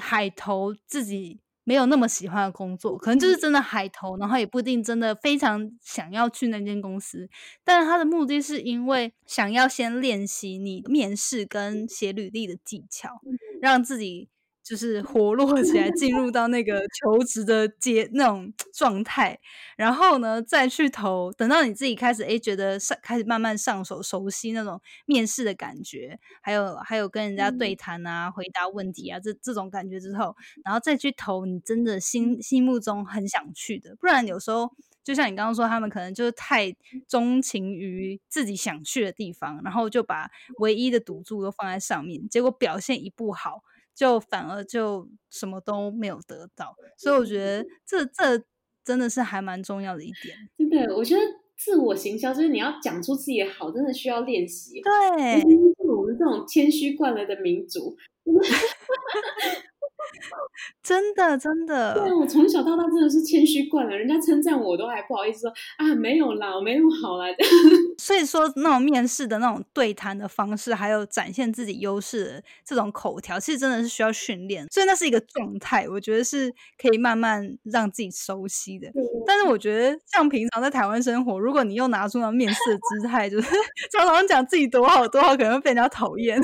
[0.00, 7.28] 海投自己没有那么喜欢的工作，可能就是真的海投，然后也不一定真的非常想要去那间公司，
[7.62, 13.20] 但是他的目的是因为想要先练习你面试跟写履历的技巧，
[13.60, 14.30] 让自己。
[14.64, 19.38] 就是活络起来，进入到那个求职的阶那种状态，
[19.76, 21.30] 然后呢，再去投。
[21.34, 33.94] 等到你自己开始哎，觉得上开始慢慢上手，熟悉那种面试的感觉，还有还有跟人家对谈啊，回答问题啊，这这种感觉之后，然后再去投你真的心心目中很想去的。
[34.00, 34.70] 不然有时候
[35.04, 36.74] 就像你刚刚说，他们可能就是太
[37.06, 43.62] 钟情于自己想去的地方，然后就把唯一的赌注都放在上面，结果表现一不好。
[43.94, 48.42] 就反而就什么都没有得到，所以我觉得这这
[48.84, 50.36] 真的是还蛮重要的一点。
[50.58, 51.22] 真的，我觉得
[51.56, 54.80] 自我行销就是你要讲出自己的好，真的需要练习。
[54.82, 57.96] 对，是我们这种谦虚惯了的民族。
[60.82, 67.26] 真的，真的，对我从小到大真的是谦虚惯了，人家称赞我都还不好意思说啊，没有啦，我没那么好啦。
[67.98, 74.66] 所以说，那种面试的那种对谈的方式，还有展现自己优势的这种口条，其实真的是需要训练。
[74.70, 78.88] 所以那是一个状态，我觉得是可以慢慢让自己熟悉的。
[79.26, 83.48] 但是我觉得，像平常在台湾生活，如果你又拿出那面试的姿态，就是
[83.96, 86.40] 常常讲自己多好多好，可能会被人家讨厌。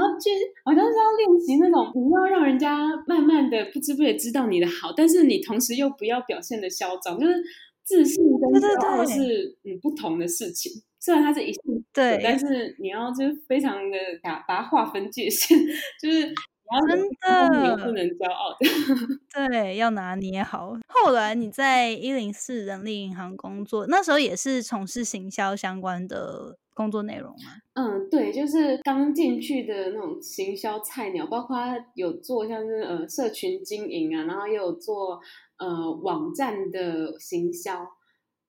[0.00, 7.42] 我觉得，我觉得你要去，好像是要练习那种，你要让人家慢慢的不知不觉知道你的好，但是你同时又不要表现的嚣张，就是。
[7.82, 15.58] 自信跟骄傲是嗯不同的事情，虽然它是一性对，但是你要就是非常的把把它划分界限，
[16.00, 16.20] 就是
[16.86, 18.68] 真的不能骄傲的，
[19.50, 20.78] 对，要拿捏好。
[20.86, 27.52] 后来你在一零四人力银行工作，那时候也是从事行销相关的工作内容吗？
[27.74, 31.56] 嗯，对，就是刚进去的那种行销菜鸟，包括
[31.94, 35.20] 有做像是呃社群经营啊，然后也有做。
[35.62, 37.86] 呃，网站的行销，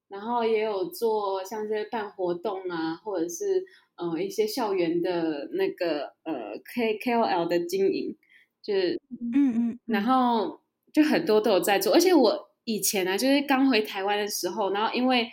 [0.08, 3.62] 然后也有做像是办活动啊，或者是
[3.98, 8.16] 呃一些校园的那个呃 K K O L 的经营，
[8.64, 8.98] 就是
[9.34, 10.62] 嗯嗯，然后
[10.94, 11.94] 就很多都有在做。
[11.94, 15.28] 而且我以前呢，就是刚回台湾的时候，然后因为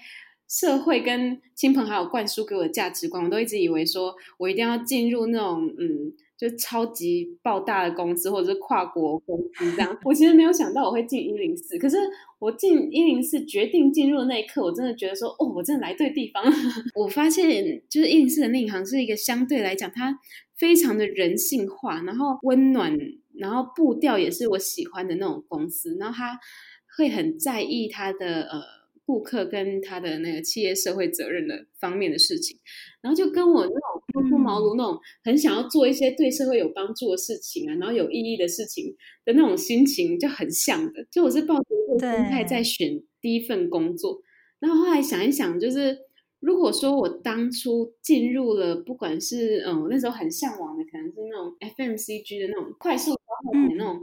[0.49, 6.15] 社会跟亲朋好友灌输给我的价值观，我都一直以为说我一定要进入那种嗯。
[6.39, 9.99] 就超级爆大的公司，或者是跨国公司这样。
[10.05, 11.97] 我其实没有想到我会进一零四，可是
[12.39, 16.53] 我进一零四决定进入的那一刻，我真的觉得说，哦，我真的来对地方了。
[16.95, 20.17] 我发现，就是一零四的那一行是一个相对来讲，它
[20.57, 22.97] 非常的人性化，然后温暖，
[23.35, 25.97] 然后步调也是我喜欢的那种公司。
[25.99, 26.39] 然后他
[26.97, 28.78] 会很在意他的呃。
[29.09, 32.59] 顾客跟他的那个企业社会责任的方面的事情，
[33.01, 38.95] 然后就跟我那种初出茅庐那种很想要做一些对社会有帮助的事情啊，然后有意义的事情
[39.25, 41.07] 的那种心情就很像的。
[41.11, 44.21] 就我是抱着一个心态在选第一份工作，
[44.61, 45.97] 然后后来想一想，就是
[46.41, 54.03] 如果说我当初进入了，不管是嗯那时候很向往的，可能是那种 FMCG 的那种快速消耗的那种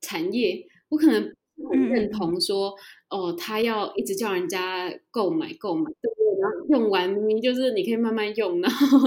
[0.00, 1.34] 产业，我可能。
[1.70, 2.74] 很认同说，
[3.08, 6.24] 哦，他要一直叫人家购买购买，对不对？
[6.40, 8.98] 然后用完明明就是你可以慢慢用，然后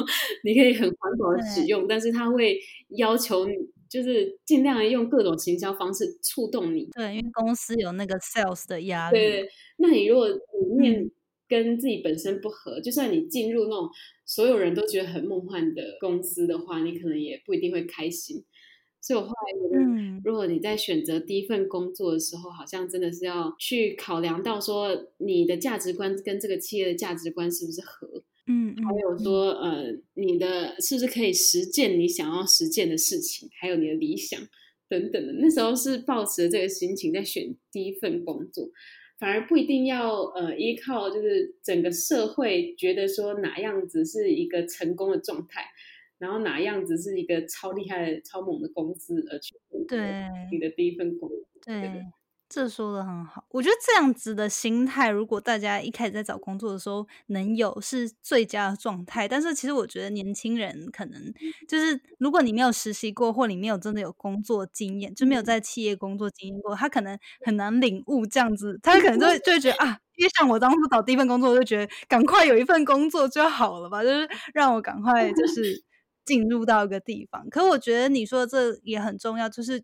[0.44, 2.58] 你可以很环保的使用，但是他会
[2.98, 3.54] 要求你，
[3.90, 6.90] 就是尽量用各种行销方式触动你。
[6.94, 9.18] 对，因为公司有那个 sales 的压力。
[9.18, 11.12] 对，那你如果里面
[11.48, 13.90] 跟自己本身不合，就算你进入那种
[14.26, 18.44] 所有人都觉得很梦幻的公司的话，你可能也不一定会开心。
[19.02, 29.86] 所以我后来觉得，如果你在选择第一份工作的时候，好像真的是要去考量到说你的价值观跟这个企业的价值观是不是合，嗯，还有说呃，
[30.16, 34.40] 你的是不是可以实践你想要实践的事情，还有你的理想，
[34.90, 35.34] 等等的。
[35.34, 38.70] 那时候是抱持着这个心情在选第一份工作，
[39.20, 45.62] 反而不一定要呃依靠就是整个社会觉得说哪样子是一个成功的状态，
[46.18, 49.56] 然后哪样子是一个超厉害的超猛的公司而去
[49.88, 51.38] 对你的第一份工作。
[51.66, 52.04] 对。
[52.50, 59.28] 这说的很好，我觉得这样子的心态，如果大家一开始在找工作的时候能有，是最佳的状态。
[59.28, 61.22] 但是其实我觉得年轻人可能
[61.68, 68.80] 就是，如果你没有实习过，或你没有真的有工作经验，就没有在企业工作经验过，他可能很难领悟这样子。
[68.82, 75.84] 他可能就会就会觉得啊，因为像我当初找第一份工作，我就觉得赶快有一份工作就好了吧，就是让我赶快就是
[76.28, 77.50] 进入到一个地方。
[77.50, 79.84] 可我觉得你说这也很重要，就是。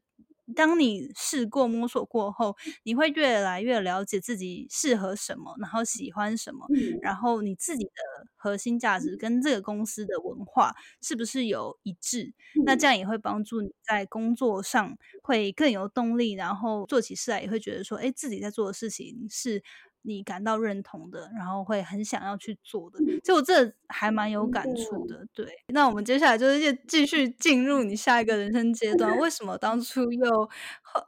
[0.58, 6.68] 当你试过摸索过后，你会越来越了解自己适合什么，然后喜欢什么，
[7.02, 7.92] 然后你自己的
[8.36, 12.34] 核心价值跟这个公司的文化是不是有一致？
[12.66, 19.64] 那这样也会帮助你在工作上会更有动力，然后做起事来也会觉得说，哎，自己在做的事情是。
[20.06, 25.26] 你感到认同的，然后会很想要去做的，就我这还蛮有感触的。
[25.34, 29.18] 对，那我们接下来就是继续进入你下一个人生阶段。
[29.18, 30.50] 为什么当初又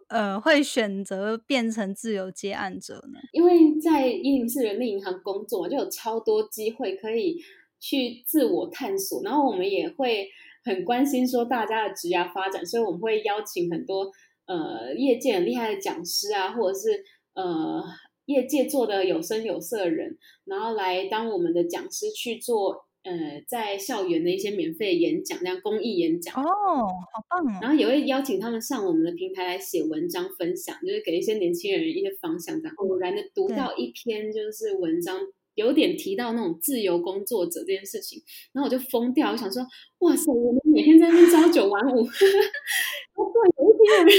[0.07, 3.19] 呃会选择变成自由接案者呢？
[3.33, 7.37] 因为在一零四人力银行工作，就有超多机会可以
[7.79, 10.29] 去自我探索，然后我们也会
[10.63, 14.09] 很关心说大家的职业发展，所以我们会邀请很多
[14.45, 17.83] 呃业界很厉害的讲师啊，或者是呃。
[18.25, 27.59] 业界做的有声有色的人，然后来当我们的讲师去做，呃，在校园的一些免费演讲，这样公益演讲哦，好棒哦。
[27.61, 32.59] 然后也会邀请他们上我们的平台来写文章分享，就是给一些年轻人一些方向。
[32.59, 35.19] 这样偶然的读到一篇就是文章，
[35.53, 38.23] 有点提到那种自由工作者这件事情，
[38.53, 39.61] 然后我就疯掉，我想说，
[39.99, 42.09] 哇塞，我们每天在那边朝九晚五，哦
[43.31, 44.15] 对，有一天有人。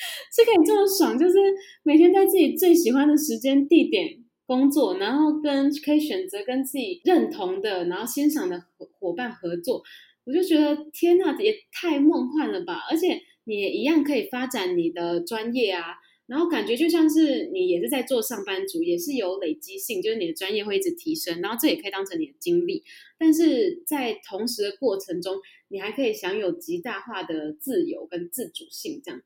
[0.34, 1.38] 是可以这么爽，就是
[1.82, 8.64] 每天在自己最喜欢的时间地点工作，然后跟可以选择跟自己认同的，然后欣赏的
[8.98, 9.82] 伙伴合作，
[10.24, 12.80] 我就觉得天呐，也太梦幻了吧！
[12.90, 15.96] 而且你也一样可以发展你的专业啊，
[16.26, 22.82] 然后感觉就像是你也是在做上班族，也是有累积性，就是你的专业会一直提升，然后这也可以当成你的经历，
[23.18, 25.36] 但是在同时的过程中，
[25.68, 29.20] 你还可以享有极大化的自由跟自主性，这样。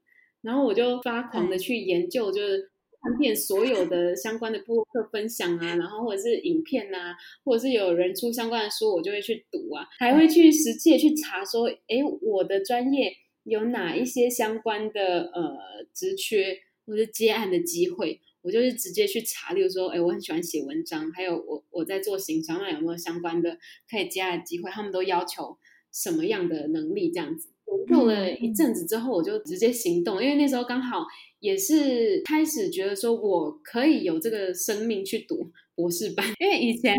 [0.45, 2.71] 然后我就发狂的去研究，就是
[3.01, 13.11] 看遍所有的相关的播客分享啊，然后或者是影片啊，或者是有人出相关的书，我就会去读啊，还会去实际去查说，哎，我的专业
[13.45, 15.57] 有哪一些相关的呃
[15.95, 23.59] 职缺或者接案的机会，我就是直接去查，例如说，哎，我很喜欢写文章，还有我我在做行销，那有没有相关的
[23.91, 24.71] 可以接案的机会？
[24.71, 25.57] 他们都要求
[25.91, 27.49] 什么样的能力这样子？
[27.89, 31.05] 做了一阵子之后，我就直接行动，因为那时候刚好
[31.41, 36.95] 也是开始觉得说，我可以有这个生命去读博士班，因为以前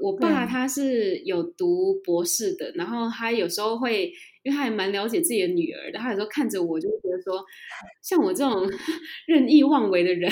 [0.00, 4.12] 我爸他是有读博士的，然后他有时候会，
[4.46, 7.44] 因为他还蛮了解自己的女儿的，他有时候看着我就会觉得说，
[8.00, 8.70] 像我这种
[9.26, 10.30] 任意妄为的人。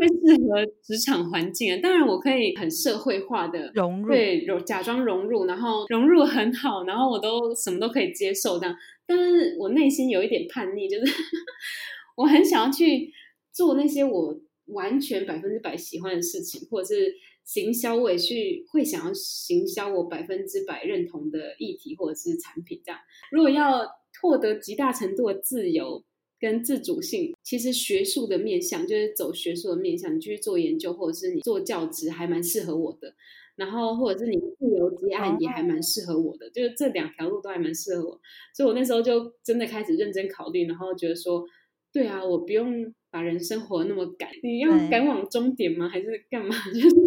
[0.00, 8.74] 会适合职场环境啊，当然我可以很社会化的融入，对，假装融入，然后融入很好，然后我都什么都可以接受这样。
[9.06, 11.12] 但是我内心有一点叛逆，就是
[12.16, 13.12] 我很想要去
[13.52, 14.34] 做那些我
[14.68, 17.14] 完全百分之百喜欢的事情，或者是
[17.44, 23.00] 行销，我也去会想要行销我百分之百认同的议题或者是产品这样。
[23.30, 23.86] 如果要
[24.20, 26.04] 获得极大程度的自由。
[26.42, 33.14] 跟自主性，其实学术的面向就是走学术的面向，你去做研究，或者是你做教职，还蛮适合我的。
[33.56, 36.48] 然后或者是你自由接案，也还蛮适合我的。
[36.48, 38.18] 就是这两条路都还蛮适合我，
[38.56, 41.44] 所以我那时候就真的开始认真考虑，然后觉得说，
[41.92, 45.90] 对啊，我不用把人生活那么赶，你要赶往终点吗？
[45.90, 46.54] 还是干嘛？
[46.72, 46.99] 就是。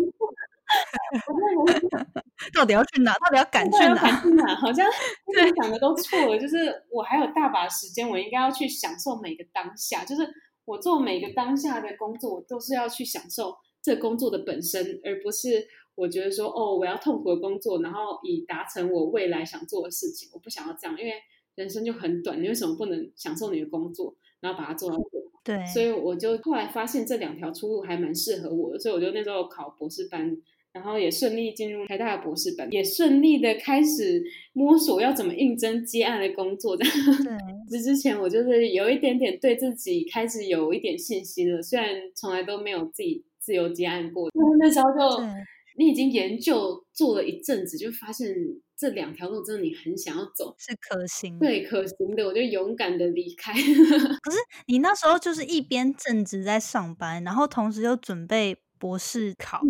[2.54, 3.14] 到底要去哪？
[3.14, 3.78] 到底要赶去
[4.36, 4.56] 哪？
[4.56, 4.90] 好像
[5.34, 6.38] 对想的都错了。
[6.38, 10.04] 就是我还有大把时间，我应该要去享受每个当下。
[10.04, 10.28] 就是
[10.66, 20.30] 我做每个当下的工作，我都是要去享受这工作的本身，而不是我觉得说哦，我要痛苦的工作，然后以达成我未来想做的事情。
[20.34, 21.14] 我不想要这样，因为
[21.56, 22.42] 人生就很短。
[22.42, 24.98] 你为什么不能享受你的工作，然后把它做到？
[25.44, 25.66] 对。
[25.68, 30.36] 所以我就后来发现这两条出路还蛮适合我的，所以我就那时候考博士班。
[30.74, 36.76] 然后也顺利进入台大的博士班，也顺利的开始摸索要怎么应征接案的工作。
[36.76, 36.86] 对，
[37.70, 45.24] 这之前我就是有一点点对自己开始有一点信心了，虽然从来都没有自己自由接案过，但是那时候就
[45.78, 48.28] 你已经研究做了一阵子，就发现
[48.76, 53.54] 这两条路真的你很想要走，是可行，对，可行的，我就勇敢的离开。
[53.54, 59.62] 可是你那时候就是一边正职在上班，然后同时又准备博士考，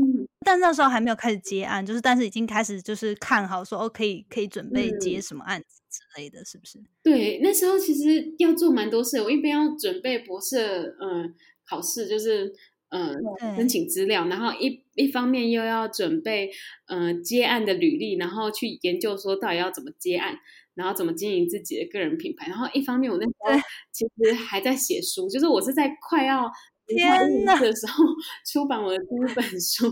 [0.44, 6.80] 但那时候还没有开始接案，就是但是已经开始就是看好说哦，可以可以准备接什么案子之类的，是不是？
[7.04, 11.36] 对，那时候其实要做蛮多事，我一边要准备博士嗯
[11.70, 12.52] 考试，就是。
[12.96, 13.18] 嗯，
[13.56, 16.52] 申请资料，然后一一方面又要准备
[16.86, 20.38] 嗯接案的履历，然后去研究说到底要怎么接案，
[20.76, 26.52] 然后怎么经营自己的个人品牌，然后一方面我那时候其实还在写书，就是我是在快要
[26.88, 28.04] 天呐的时候
[28.46, 29.88] 出版我的第一本书，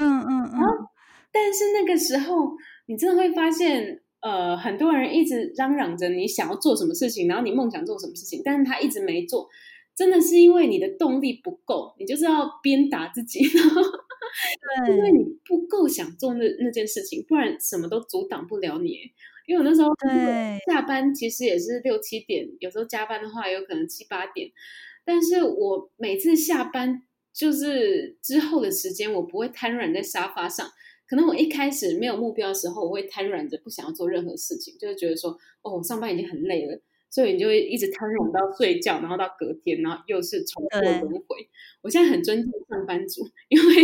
[0.00, 0.60] 嗯 嗯嗯，
[1.32, 2.52] 但是那个时候
[2.86, 9.48] 你真的会发现，呃，很多人一直嚷嚷着你想要做什么事情，然后你梦想做什么事情，但是他一直没做。
[9.94, 13.48] 真的是因为你的动力不够，你就是要鞭打自己，对，
[14.94, 18.90] 因为你不够想做那那件事情，不然什么都阻挡不了你。
[19.46, 19.88] 因为我那时候
[20.70, 24.50] 下班其实也是六七点，有时候加班的话有可能七八点，
[25.06, 27.02] 但是我每次下班
[27.32, 30.68] 就是之后的时间，我不会瘫软在沙发上。
[31.08, 35.30] 可能我一开始没有目标的时候，我会瘫软着不想要做任何事情，就是觉得说，
[35.62, 36.78] 哦，我上班已经很累了。
[37.08, 41.48] 所以你就会一直瘫软到睡觉，然后到隔天，然后又是重复轮回。
[41.80, 43.74] 我现在很尊敬上班族，因为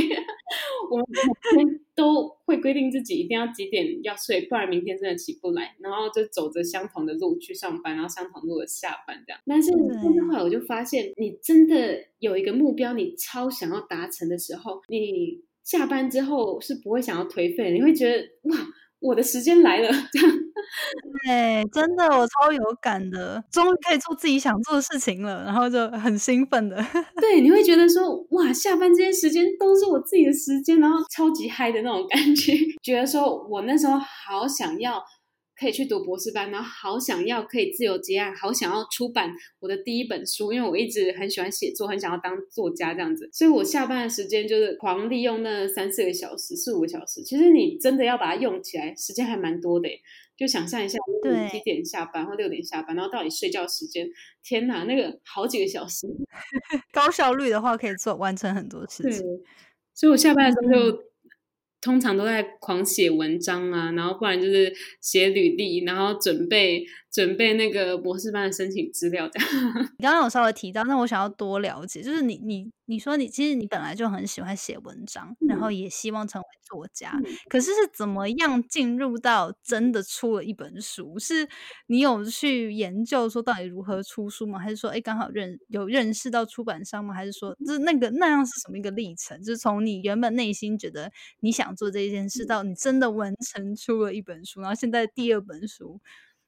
[0.91, 5.75] 我们每天都会规定自己一定要几点要睡，不然明天真的起不来。
[5.81, 9.41] 然后就走着相同的路去上班，然后相同路的下班这样。
[9.47, 18.57] 但是后来我就发现，你真的有一个目标，你超想要达成的时候，你下班之后是不会想要颓废，你会觉得哇，
[19.03, 20.39] 我的时间来了这样。
[21.27, 26.77] 对，真的，我超有感的，终于可以做自己想做的事情了，然后就很兴奋的。
[27.21, 35.03] 对，你会觉得说，哇，下班这些时间都是我自己的时间，然后超级嗨的那种感觉， 觉得说我那时候好想要。
[35.59, 47.23] 可以去读博士班，然后好想要可以自由结案，好想要出版我的第一本书，因为我一直很喜欢写作，很想要当作家这样子，所以我下班的时间就是狂利用那三四个小时、四五个小时。
[47.23, 49.89] 其实你真的要把它用起来，时间还蛮多的。
[50.37, 54.09] 就想象一下，你几点下班或六点下班，然后到底睡觉时间，
[54.43, 56.09] 天哪，那个好几个小时。
[56.93, 59.23] 高效率的话，可以做完成很多事情。
[59.95, 61.12] 所以我下班的时候就。
[61.83, 69.49] 通常都在狂写文章啊，然后不然就是写履历，然后准备准备那个博士班的申请资料这样。
[69.99, 77.13] 你刚刚有稍微提到，那我想要多了解，就是你你你说你其实你本来就很喜欢写文章，然后也希望成为作家，
[77.51, 81.19] 可是是怎么样进入到真的出了一本书？
[81.19, 81.49] 是
[81.89, 84.59] 你有去研究说到底如何出书吗？
[84.59, 87.13] 还是说哎刚好认有认识到出版商吗？
[87.13, 89.39] 还是说就是那个那样是什么一个历程？
[89.43, 91.11] 就是从你原本内心觉得
[91.41, 91.73] 你想。
[91.75, 95.99] 做这件事，到你真的完成出了一本书，然后现在第二本书，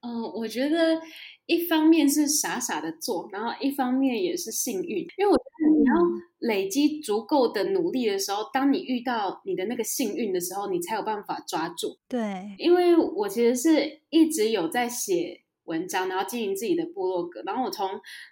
[0.04, 1.00] 嗯，我觉得
[1.46, 5.94] 一方面是傻傻的做，然后一方面也是幸运，因为我觉得你要
[6.40, 11.96] 累积足够的努力的时候，当你遇到你的那个幸运的时候，你才有办法抓住。
[12.08, 15.43] 对，因为我其实是一直有在写。
[15.64, 17.42] 文章，然后经营自己的部落格。
[17.44, 17.88] 然后我从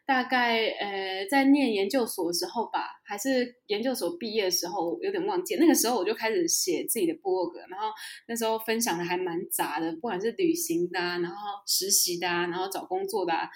[0.06, 5.56] 大概呃在念研究所的时候吧，还是研究所毕业的时候，有点忘记。
[5.56, 7.88] 那个时候我就开始写自己的部落格，然后
[8.28, 13.48] 那时候分享的还蛮杂的，不管是旅行的啊，然后实习的啊，然后找工作的啊，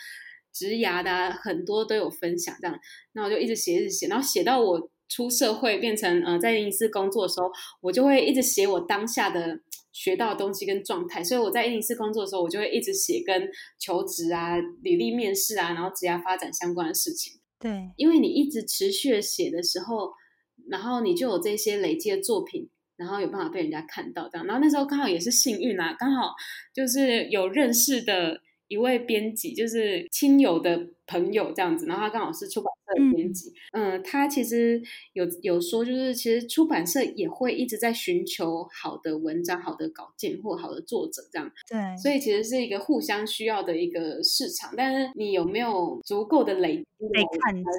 [0.52, 2.78] 职涯的啊，很多都有分享这样。
[3.12, 7.50] 那我就一直写，一直写，然后写到我出社会变成呃在公司工作的时候，
[7.80, 9.60] 我就会一直写我当下的。
[9.96, 17.32] 学到的东西跟状态，所以我在一零四工作的时候，我就会一直写跟求职啊、履历面试啊，然后职业发展相关的事情。
[17.58, 20.12] 对，因为你一直持续的写的时候，
[20.68, 24.46] 然后你就有这些累积的作品，然后有办法被人家看到这样。
[24.46, 26.34] 然后那时候刚好也是幸运啊，刚好
[26.74, 28.38] 就是有认识的
[28.68, 30.90] 一位编辑，就是亲友的。
[31.06, 34.82] 朋友这样子，然后他刚好是出版社的编辑，嗯，他其实
[35.12, 44.74] 有有说，就是其实出版社也会一直在寻求好的文章、好的稿件或好的作者这样，对，所以其实是一个互相需要的一个市场。
[44.76, 46.84] 但是你有没有足够的累积，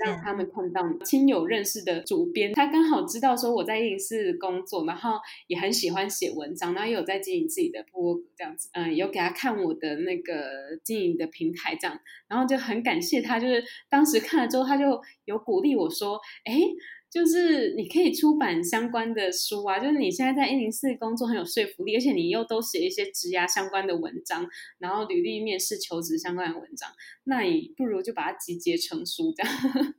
[0.06, 12.00] 让他们看到亲友认识的主编，他刚好知道说我在影视工作，然后也很喜欢写文章，然后也有在经营自己的博这样子，嗯，有给他看我的那个经营的平台这样，
[12.30, 13.17] 然后就很感谢。
[13.22, 16.60] 他就是当时看了之后，他就有鼓励我说：“哎，
[17.10, 24.48] 就是你可以出版相关的书啊，就是你现在在一零四工作很有说服力，而且你又都写一些职涯相关的文章，
[24.80, 26.90] 然后履历、面试、求职相关的文章，
[27.26, 29.54] 那你不如就把它集结成书这样。”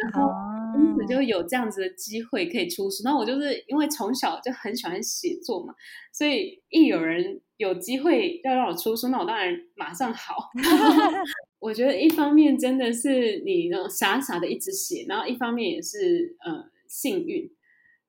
[0.00, 0.30] 然后
[0.78, 3.02] 因此就有这样子的机会可以出书。
[3.02, 5.74] 那我就是因为从小就很喜欢写作嘛，
[6.12, 10.50] 所以一有人有机会要让我出书，那我当然马上好。
[11.60, 17.50] 我觉得一方面真的是你那种傻傻的一直写，然后一方面也是呃幸运。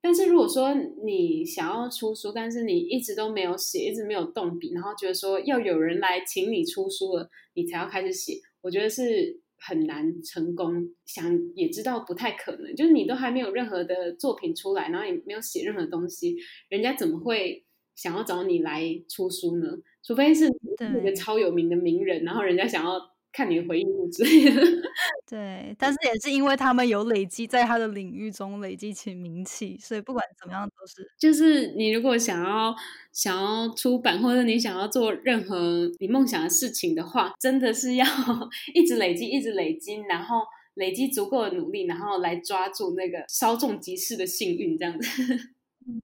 [0.01, 0.73] 但是如果说
[1.03, 10.87] 你想要出书，但是你一直都没有写，一直没有动笔，然后觉得说要有人来请你出书了，你才要开始写，我觉得是很难成功。
[11.05, 16.37] 想也知道不太可能，就是你都还没有任何的作品出来，然后也没有写任何东西，
[16.69, 19.67] 人家怎么会想要找你来出书呢？
[20.03, 23.09] 除非是那个超有名的名人，然后人家想要。
[23.31, 24.61] 看你的回忆录之类的，
[25.29, 31.09] 对，但是也是因为他们有累积在他的领域中累积起名气，所以不管怎么样都是。
[31.17, 32.75] 就是你如果想要
[33.11, 38.05] 想要出版，或者你想要做任何你梦想的事情的话，真的是要
[38.73, 40.41] 一直累积，一直累积，然后
[40.73, 45.07] 累积足够的努力，然后来抓住那个稍纵即逝的幸运，这样子。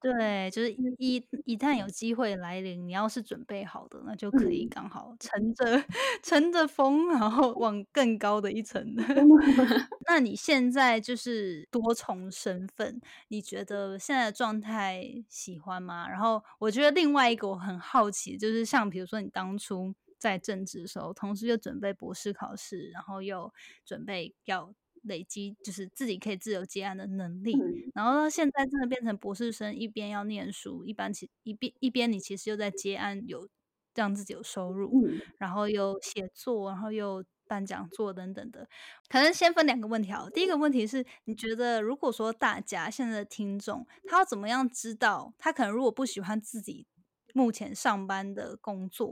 [0.01, 5.83] 对，就是一一旦有机会来临，你要是准备好的，那就可以刚好乘着
[6.23, 8.83] 乘着风，然后往更高的一层。
[10.07, 16.07] 那你现在就是多重身份，你觉得现在的状态喜欢吗？
[16.07, 23.51] 然后我觉得另外一个我很好奇，就是像比如说你当初在政治的时候，同时又准备博士考试，然后又
[23.85, 24.73] 准备要。
[25.05, 27.55] 累积就是自己可以自由接案的能力，
[27.93, 33.47] 然后到现在真的变成博士生，一边要念书，一般其一边一边你其实又在接案，有
[33.93, 38.67] 让自己有收入，然后又写作，然后又办讲座等等的。
[39.07, 46.87] 可能先分两个问题好，第一个问题是，你觉得如果说大家现在的听众，他要怎么样知道，他可能如果不喜欢自己
[47.33, 49.11] 目前上班的工作，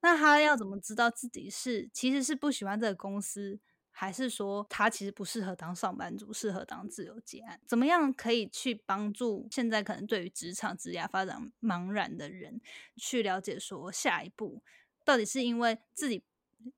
[0.00, 3.58] 那他要怎么知道自己是其实是不喜欢这个公司？
[3.96, 7.60] 还是说他其实不适合当上班族，适合当自由接案？
[7.64, 12.60] 怎么样可以去帮助现在可能对于职场职业发展茫然的人
[12.96, 14.60] 去了解说下一步
[15.04, 16.24] 到底是因为自己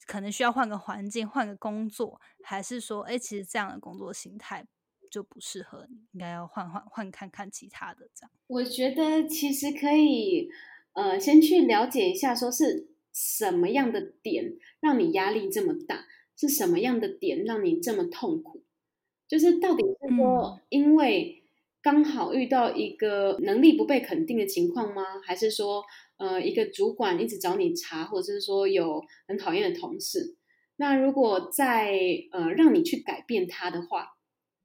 [0.07, 4.67] 可能需要换个环境、换个工作，还是说哎，其实这样的工作形态
[5.11, 8.31] 就不适合你，应该要换换换看看其他的这样？
[8.49, 10.51] 我觉得其实可以
[10.93, 16.05] 呃先去了解一下，说是什么样的点让你压力这么大。
[16.37, 18.63] 是什么样的点让你这么痛苦？
[19.29, 21.43] 就是到底是说，因为
[21.83, 25.03] 刚好遇到一个能力不被肯定的情况吗？
[25.25, 25.83] 还是说，
[26.19, 30.37] 呃，一个主管一直找你查，或者是说有很讨厌的同事？
[30.77, 31.99] 那如果在
[32.33, 34.09] 呃让你去改变他的话，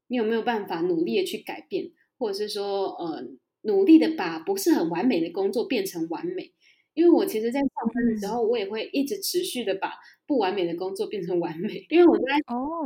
[0.08, 3.24] 你有没有办法努力的去改变，或者是说，呃，
[3.62, 6.52] 努力的把不是很完美的工作变成完美？
[6.94, 9.92] 因为我其实，在上班的时候，我也会一直持续的把
[10.28, 11.86] 不完美的工作变成完美。
[11.89, 12.24] 因为我在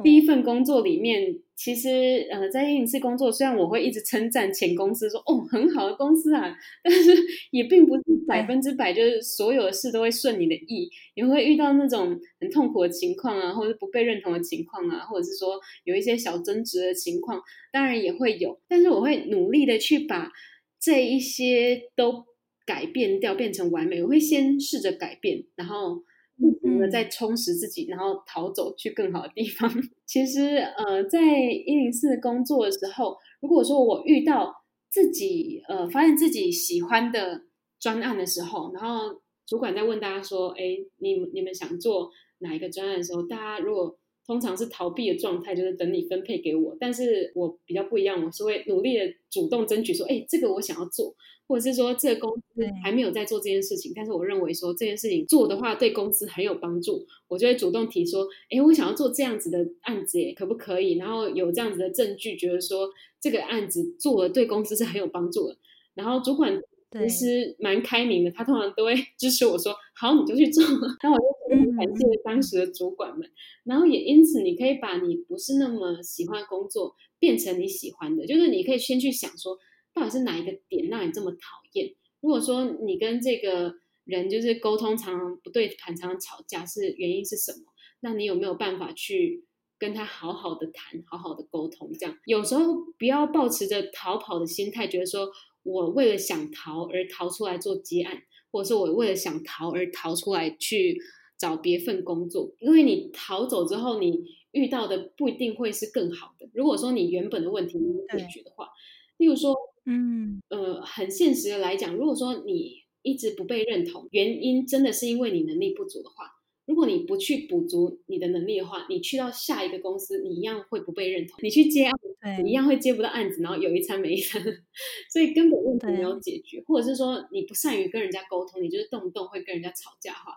[0.03, 7.11] 第一份工作里面，其实呃，在一次工作，虽然我会一直称赞前公司说“哦，很好的公司啊”，但是
[7.51, 17.41] 也并不是 百分之百就是所有的事都会顺你的意，也会遇到那种很痛苦的情况啊，或者不被认同的情况啊，或者是说有一些小争执的情况，
[17.71, 18.59] 当然也会有。
[18.67, 20.31] 但是我会努力的去把
[20.79, 22.23] 这一些都。
[22.65, 26.01] 改变掉变成完美，我会先试着改变，然后
[26.37, 29.71] 不停的再充实自己，然后逃走去更好的地方。
[30.05, 34.53] 其实，呃，在一零四工作的时候，如果说我遇到
[34.89, 37.43] 自己呃发现自己喜欢的
[37.79, 40.63] 专案的时候，然后主管在问大家说：“哎，
[40.97, 42.09] 你你们想做
[42.39, 46.75] 哪一个专案的时候，大家如果通常是逃避的状态，就是等你分配给我。
[46.79, 51.15] 但是我比较不一样，我是会努力的主动争取说：哎，这个我想要做。”
[51.47, 60.97] 或者是说，这个公司还没有在做这件事情，但是我认为说这件事情做的话对公司很有帮助，我就会主动提说，哎，我想要做这样子的案子，耶，可不可以？
[60.97, 62.89] 然后有这样子的证据，觉得说
[63.21, 65.55] 这个案子做了对公司是很有帮助的。
[65.93, 66.59] 然后主管
[67.01, 70.63] 其实蛮开明的，他通常都会 支持我说，好，你就去做。
[71.03, 73.29] 那我就很感谢当时的主管们。
[73.63, 79.57] 然后也因此，你可以把你不是那么喜欢工作变成你喜欢的，就是你可以先去想说。
[79.93, 81.39] 到底是哪一个点让你这么讨
[81.71, 81.95] 厌？
[82.19, 83.73] 如果说你跟这个
[84.03, 87.71] 人就是沟通常常不对盘，常常吵架，是原因是什么？
[88.01, 89.45] 那你有没有办法去
[89.79, 91.89] 跟他好好的谈，好好的沟通？
[91.97, 95.31] 这样有时候不要抱持着逃跑的心态，觉得说
[95.65, 101.01] 我为了想逃而逃出来做接案，或者是我为了想逃而逃出来去
[101.37, 102.53] 找别份工作。
[102.59, 106.47] 因为你逃走之后，你遇到的不一定会是更好的。
[106.53, 108.69] 如果说你原本的问题没有解决的话，
[109.17, 109.53] 例如说。
[109.87, 116.25] 嗯，呃，很现实的来讲，如果说你一直不被认同，原因真的是因为你能力不足的话，
[116.65, 121.37] 如果你不去补足你的能力的话，你去到下一个公司，你一样会不被认同。
[121.43, 121.93] 你去接案，
[122.41, 124.41] 你一样会接不到案子，然后有一餐没一餐，
[125.11, 126.63] 所以根本问题没有解决。
[126.65, 130.33] 或者是说你不善于跟人家沟通，你就是动不动会跟人家吵架哈，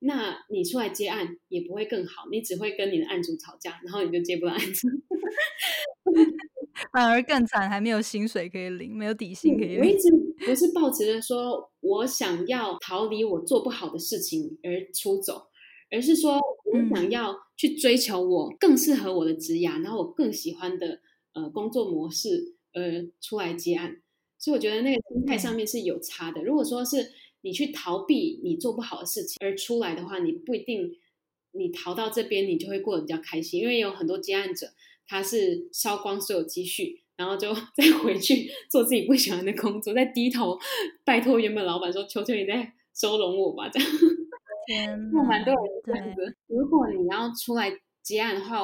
[0.00, 4.88] 那你出来接案也不会更好，你只会跟你的案主吵架，然后你就接不到案子，
[6.92, 9.80] 反而更惨，还没有薪水可以领，没有底薪可以领。
[9.80, 10.08] 我一直
[10.46, 15.46] 不是抱持着说我想要逃离我做不好的事情而出走。
[15.92, 16.38] 而是说，
[16.72, 21.00] 我想要去追求我更适合我的职涯，然后我更喜欢的
[21.34, 24.00] 呃工作模式，呃出来接案。
[24.38, 26.42] 所以我觉得那个心态上面是有差的。
[26.42, 27.12] 如果说是
[27.42, 30.90] 你去逃避你做不好的事情而出来的话，你不一定
[31.52, 34.68] 你逃到这边你就会过得比较开心，因为有很多接案者
[35.06, 40.58] 他是烧光所有积蓄，然后就 再回去做自己不喜欢的工作，再低头
[41.04, 43.88] 拜托原本老板说：“求求你再收容我吧。”这样。
[45.12, 46.36] 那蛮多人这样子。
[46.46, 47.72] 如果你要出来
[48.02, 48.58] 接案的话，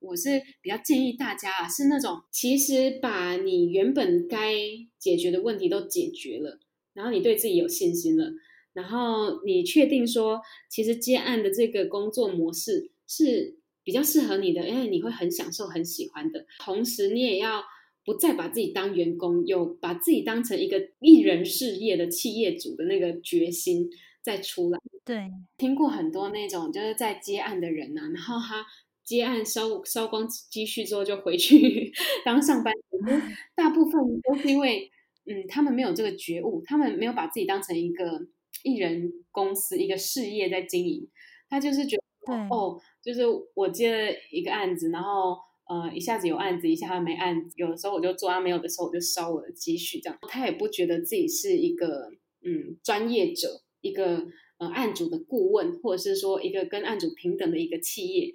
[0.00, 4.54] 我是比较建议大家啊，是那种其实把你原本该
[4.98, 6.58] 解决的问题都解决了，
[6.94, 8.32] 然后你对自己有信心了，
[8.72, 16.46] 然后你确定说，其实接案的这个工作模式是比较适合你的，因为你会很享受、很喜欢的。
[16.58, 17.62] 同时，你也要
[18.04, 23.88] 不再把自己当员工，有把自己当成一个艺人事业的企业主的那个决心。
[24.22, 28.66] 再出来，对，听过很多那种就是在接案的人呐，然后他
[29.10, 31.92] 接案烧烧光积蓄之后就回去
[32.24, 32.98] 当上班族，
[33.56, 34.88] 大部分都是因为，
[35.26, 38.28] 嗯，他们没有这个觉悟，他们没有把自己当成一个
[38.62, 41.08] 艺人公司一个事业在经营，
[41.48, 43.22] 他就是觉得，哦，就是
[43.54, 45.36] 我接了一个案子，然后
[45.68, 52.12] 呃一下子有案子，一下子没案子，有的时候我就做，他没有的时候我就烧我的积蓄，这样，他也不觉得自己是一个
[52.44, 53.62] 嗯专业者。
[53.82, 54.26] 一个
[54.58, 58.30] 呃案主的顾问，或者是说一个跟案主平等的一个企业，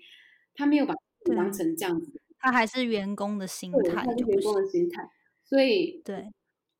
[0.56, 0.94] 他没有把
[1.36, 5.10] 当成这样子，他还是员工的心态，他是员工的心态，
[5.44, 6.32] 所以对，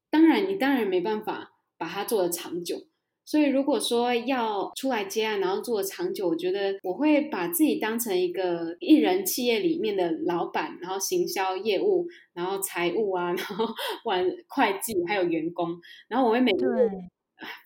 [0.10, 2.78] 当然你当然没办法把它做的长久，
[3.26, 13.66] 所以如果说要出来接案，然后做的长久，我觉得我会把自己当成一个艺人企业里面的老板，然后行销业务，然后财务啊，然后
[14.04, 15.70] 管会计，还有员工，
[16.08, 16.90] 然后我会每个月。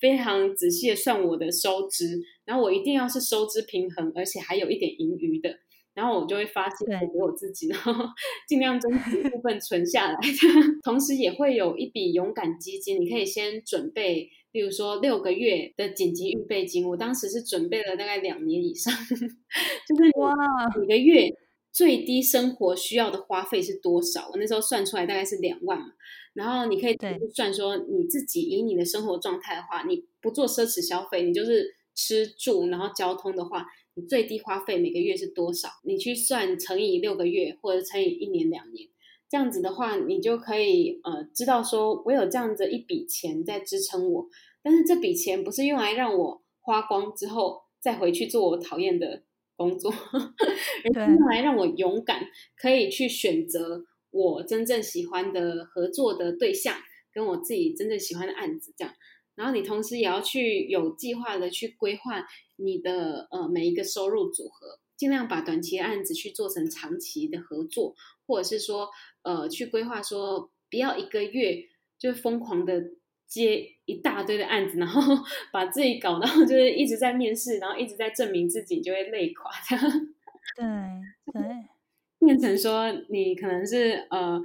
[0.01, 5.60] 非常仔细的算我的收支，然后我一定要是收支平衡，而且还有一点盈余的，
[5.99, 7.93] 然后我就会发现给我自己，然 后
[8.47, 10.17] 尽量争取部分存下来，
[10.81, 18.93] 同时也会有一笔勇敢基金，你可以先准备，比如说六个月的紧急预备金，我当时是准备了大概两年以上，
[19.85, 20.33] 就是哇，
[20.79, 21.27] 每个月
[21.73, 24.29] 最低生活需要的花费是多少？
[24.31, 25.87] 我那时候算出来大概是两万嘛。
[26.33, 26.95] 然后你可以
[27.33, 33.65] 算说，你自己以你的生活状态的话，你不做奢侈消费，你就是吃住，然后交通的话，
[33.99, 35.67] 你最低花费每个月是多少？
[35.83, 38.87] 你去算乘以六个月，或者乘以一年两年，
[39.29, 44.27] 这样子的话，你就可以呃知道说，我有这样子一笔钱在支撑我，
[44.63, 49.23] 但是这笔钱不是用来让我花光之后再回去做我讨厌的
[49.57, 52.23] 工作， 而是用来让我勇敢
[52.55, 53.85] 可以去选择。
[54.11, 56.75] 我真正喜欢的合作的对象，
[57.13, 58.91] 跟我自己真正喜欢的案子，这样。
[59.35, 62.25] 然后你同时也要去有计划的去规划
[62.60, 67.95] 你的呃每一个收入组合，尽量把短期的案子去做成长期的合作，
[68.28, 68.89] 或者是说
[69.24, 71.64] 呃去规划说不要一个月
[71.97, 72.91] 就疯狂的
[73.28, 75.01] 接一大堆的案子，然后
[75.51, 79.86] 把自己搞到就是一直在面试，然后一直在证明自己，就会累垮这样。
[80.55, 80.66] 对
[81.34, 81.43] 对。
[82.20, 84.41] 变成说，你可能是呃，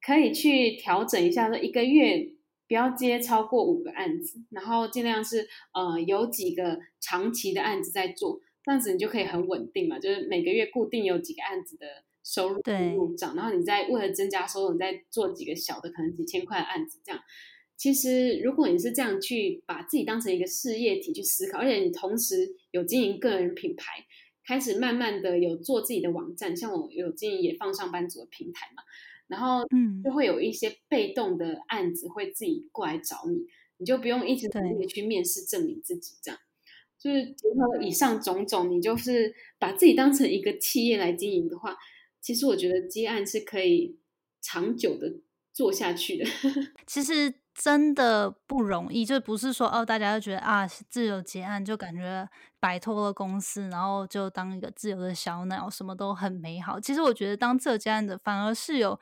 [0.00, 2.26] 可以去调整一下，说一个月
[2.70, 11.86] 不要接超过五个案子，然后尽量是呃有几个长期的案子在做，这样子你就可以很稳定嘛，就是每个月固定有几个案子的
[12.22, 12.62] 收入
[12.94, 17.20] 入账，然后你再为了增加收入，你再做几个小的可能几千块的案子，这样。
[17.76, 24.06] 其实如果你是这样去把自己当成一个事业体去思考，而且你同时有经营个人品牌。
[24.42, 28.82] 开始慢慢的有做自己的网站，像我有经营也放上班族的平台嘛，
[29.30, 33.46] 然后嗯，就会有一些被动的案子会自己过来找你，
[33.78, 36.38] 你就不用一直努力去面试证明自己，这样
[36.98, 41.76] 就是结合以上种种，你就是把自己当成一个企业来经营的话，
[42.20, 43.96] 其实我觉得接案是可以
[44.42, 45.20] 长久的
[45.52, 46.24] 做下去的。
[46.86, 47.39] 其实。
[47.54, 52.28] 真的不容易，就不是说哦，大家就觉得啊，自由结案就感觉
[52.58, 56.80] 摆脱了公司，然后就当一个自由的小鸟，什么都很美好。
[56.80, 58.98] 其实我觉得当自由结案的反而是有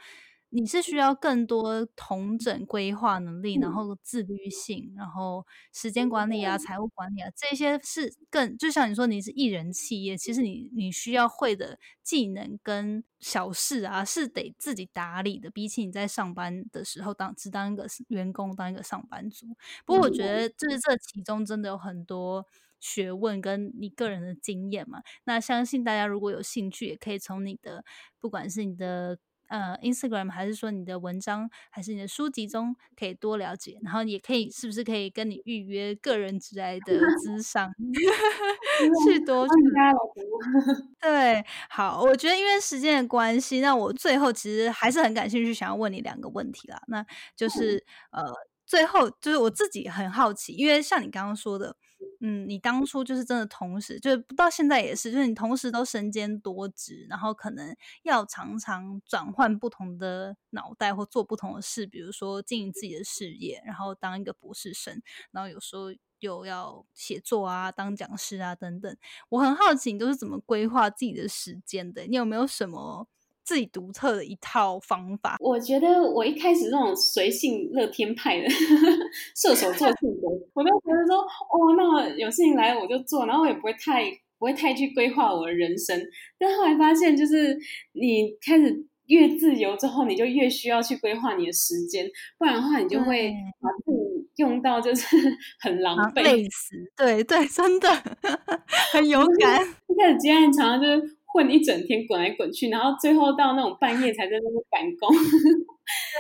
[0.50, 15.50] 你是需要更多同整规划能力，然后自律性，然后时间管理啊、财务管理啊，这些是更就像你说你是艺人企业，其实你你需要会的技能跟小事啊，是得自己打理的。
[15.50, 19.46] 比起你在上班的时候当只当一个员工，当一个上班族。
[19.84, 22.46] 不过我觉得就是这其中真的有很多
[22.80, 25.02] 学问跟你个人的经验嘛。
[25.24, 27.84] 那相信大家如果有兴趣，也可以从你的
[28.18, 29.18] 不管是你的。
[29.48, 37.72] 呃，Instagram 还是说你的文章，还是你的书籍中可以多了解，然后也可以是不是可以跟你预约个人之爱的咨商，
[39.04, 39.54] 去多去。
[41.00, 47.04] 对，好，我觉得因为时间的关系，那我最后其实还是很感兴趣，想要问你两个问题啦，那
[47.36, 48.22] 就是呃，
[48.66, 51.76] 最后就是我自己很好奇，因为像你刚刚说的。
[52.20, 65.86] 嗯，你当初就是真的同时，就是到现在也是，就是你同时都身兼多职，然后可能要常常转换不同的脑袋或做不同的事，比如说经营自己的事业，然后当一个博士生，然后有时候
[66.20, 68.96] 又要写作啊、当讲师啊等等。
[69.28, 72.02] 我很好奇，你都是怎么规划自己的时间的？
[72.02, 73.06] 你有没有什么？
[73.48, 78.46] 自己独特的一套方法，我觉得我一开始那种随性乐天派的
[79.34, 84.04] 射手座性格，我都觉得说，哦，那有事情来我就做，然后我也不会太
[84.38, 85.98] 不会太去规划我的人生。
[86.38, 87.56] 但后来发现，就是
[87.92, 93.32] 你开始越自由之后，你就越需要去规划你的时间，不然的话，你就会
[93.62, 95.16] 把自己用到就是
[95.58, 96.74] 很狼狈，累死。
[96.94, 97.88] 对对，真的
[98.92, 99.66] 很勇敢。
[99.86, 101.17] 一开始接案常常就是。
[101.30, 105.14] 混一整天，滚来滚去，然后最后到那种半夜才在那边赶工。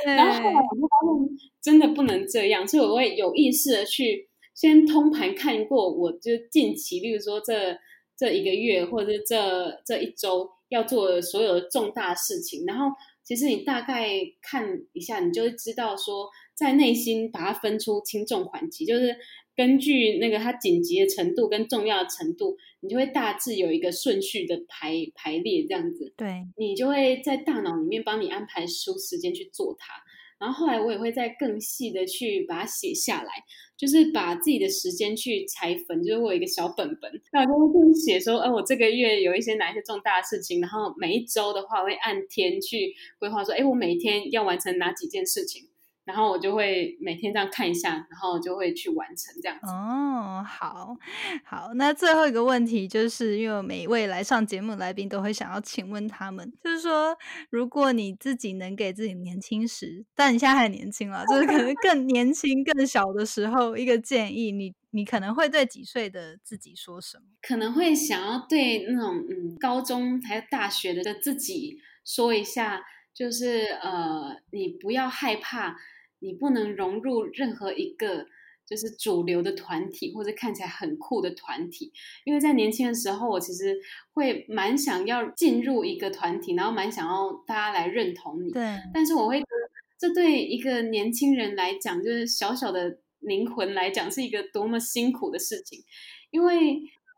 [0.04, 7.76] 然后后来我就发现，真的不能这样，所以我会有意识的去先通盘看过，我就近期，例如说这
[8.16, 12.64] 这一个月或者这这一周要做的所有的重大事情。
[12.66, 12.86] 然后
[13.24, 14.10] 其实你大概
[14.42, 19.16] 看一下，你就会知道说，在内心把它分出轻重缓急，就是。
[19.58, 26.14] 根据那个它紧急的程度跟重要的程度，你就会大致有一个顺序的排排列这样子。
[26.16, 29.94] 对，你就会在大脑里面帮你安排出时间去做它。
[30.38, 33.32] 然后后来我也会再更细的去把它写下来，
[33.76, 45.64] 就是把自己的时间去拆分，就是我有一个小本本，那我就会写说，哎，我这个月有一些哪一些重大的事情，然后每一周的话会按天去规划，说，哎，我每一天要完成哪几件事情。
[46.08, 49.66] 然后我就会每天这样看一下，然后就会去完成这样子。
[49.66, 50.96] 哦，好
[51.44, 51.74] 好。
[51.74, 57.14] 那最后一个问题就是，因为每一位来上节目来宾都会想要请问他们，就是说，
[57.50, 67.24] 如果你自己能给自己年轻时，但你现在还年轻了，就是可能更年轻、更小的时候一个建议，你你可能会对几岁的自己说什么？
[67.42, 72.80] 可能会想要对那种嗯高中还有大学的自己说一下，
[73.12, 75.76] 就是呃，你不要害怕。
[76.20, 78.26] 你不能融入任何一个
[78.66, 81.90] 就是主流的团体，或者看起来很酷的团体，
[82.24, 83.74] 因为在年轻的时候，我其实
[84.12, 88.50] 会蛮想要进入一个团体，然后蛮想要大家来认同你。
[88.52, 88.62] 对。
[88.92, 95.82] 但是我会觉得，这对一个年轻人来讲，就是小小的灵魂来讲，是一个多么辛苦的事情，
[96.30, 96.56] 因为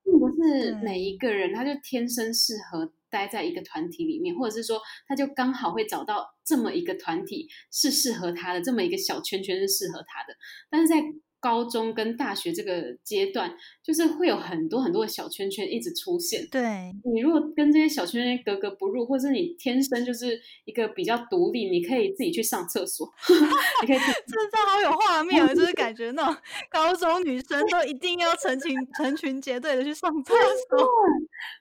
[0.05, 2.92] 并不是每一个人他就天生适合。
[3.11, 10.34] 待在一个团体里面，或者是说，他就刚好会找到这么一个团体是适合他的，这么一个小圈圈是适合他的。
[10.70, 11.02] 但是在
[11.41, 13.51] 高中跟大学这个阶段，
[13.82, 16.47] 就是会有很多很多的小圈圈一直出现。
[16.51, 23.11] 对你如果跟这些小圈圈格格不入，或者是你天生就是一个比较独立，你可以自己去上厕所，
[23.82, 23.97] 你可以。
[23.97, 26.36] 真的好有画面啊， 就是感觉那种
[26.70, 30.88] 高中女生都一定要成群成群结队的去上 厕所。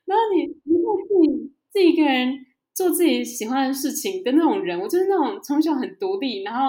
[0.06, 2.34] 然后你如果自己自己一个人
[2.76, 6.66] 做自己喜欢的事情的那种人，我就是那种从小很独立，然后。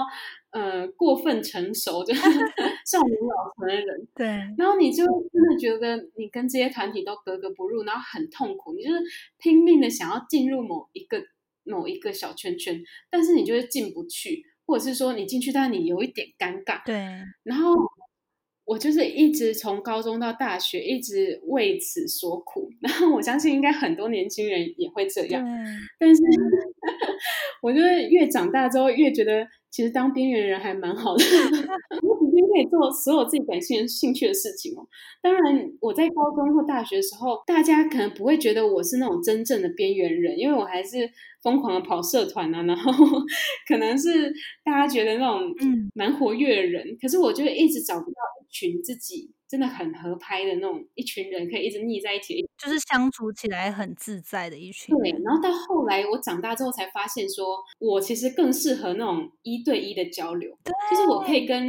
[0.53, 2.21] 呃，过分成熟就是
[2.85, 4.27] 少年老成的人，对。
[4.59, 8.75] 然后你就真的觉得你跟这些团体都格格不入，然后很痛苦。
[8.75, 8.99] 你就是
[9.39, 11.23] 拼命的想要进入某一个
[11.63, 16.85] 某一个小圈圈，但是你就是进不去，或者是说你进去，但你有一点尴尬。
[16.85, 16.97] 对。
[17.45, 17.73] 然后
[18.65, 22.69] 我就是一直从高中到大学，一直为此所苦。
[22.81, 25.47] 然后我相信应该很多年轻人也会这样。
[25.97, 26.21] 但是
[27.63, 29.47] 我觉得越长大之后，越觉得。
[29.71, 31.25] 其实当边缘人还蛮好的，
[32.03, 34.87] 我每天可以做所有自己感兴兴趣的事情哦。
[35.23, 41.09] 当然，我在高中或大学的时候，大家可能不会觉得我是那种真正的边缘人，因为我还是
[41.43, 42.93] 疯狂的跑社团啊，然后
[43.69, 44.33] 可能是
[44.65, 46.97] 大家觉得那种嗯蛮活跃的人。
[47.01, 55.03] 可是我就一直找不到一群自己真的很合拍的那种一群人，可以一直腻在一起，就是相处起来很自在的一群人。
[55.03, 60.57] 对，然后到后来我长大之后才发现，说我其实更适合那种一对一的交流，
[60.89, 61.69] 就是我可以跟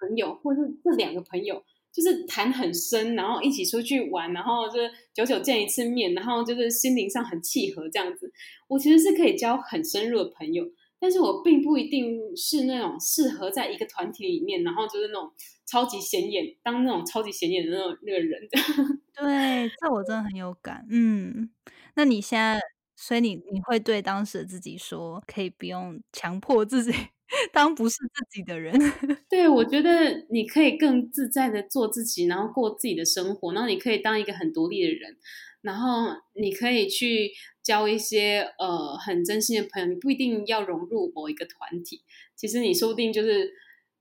[0.00, 8.32] 朋友，或是这两个朋友，就是谈很深，然后一起出去玩，然后就是久久见一次面，然后就是心灵上很契合这样子，
[8.66, 10.64] 我其实是可以交很深入的朋友。
[11.00, 15.30] 但是我并不一定是那种适合在一个团体里面，然后就是那种
[15.66, 18.40] 超级显眼，当那种超级显眼的那种那个人。
[19.16, 20.86] 对，这我真的很有感。
[20.90, 21.50] 嗯，
[21.94, 22.60] 那你现在，
[22.96, 26.92] 所以你你会对当时的自己说，可以不用强迫自己
[27.52, 28.72] 当不是自己的人。
[29.30, 35.16] 对，我觉得你可以更自在的做自己，然后过自己的生活，然后你可以当一个很独立的人，
[35.60, 37.30] 然后你可以去。
[37.60, 42.00] 交一些呃很真心的朋友，你不一定要融入某一个团体。
[42.34, 43.52] 其实你说不定就是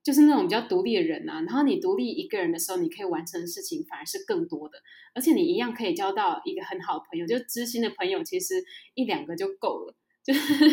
[0.02, 1.42] 就是那种比较独立的人啊。
[1.42, 4.78] 然后你独立一个人的时候，你可以完成的事情反而是更多的，
[5.14, 8.54] 而且你一样可以交到一个很好的朋友，就知心的朋友，其实
[8.94, 9.94] 一两个就够了。
[10.24, 10.66] 就是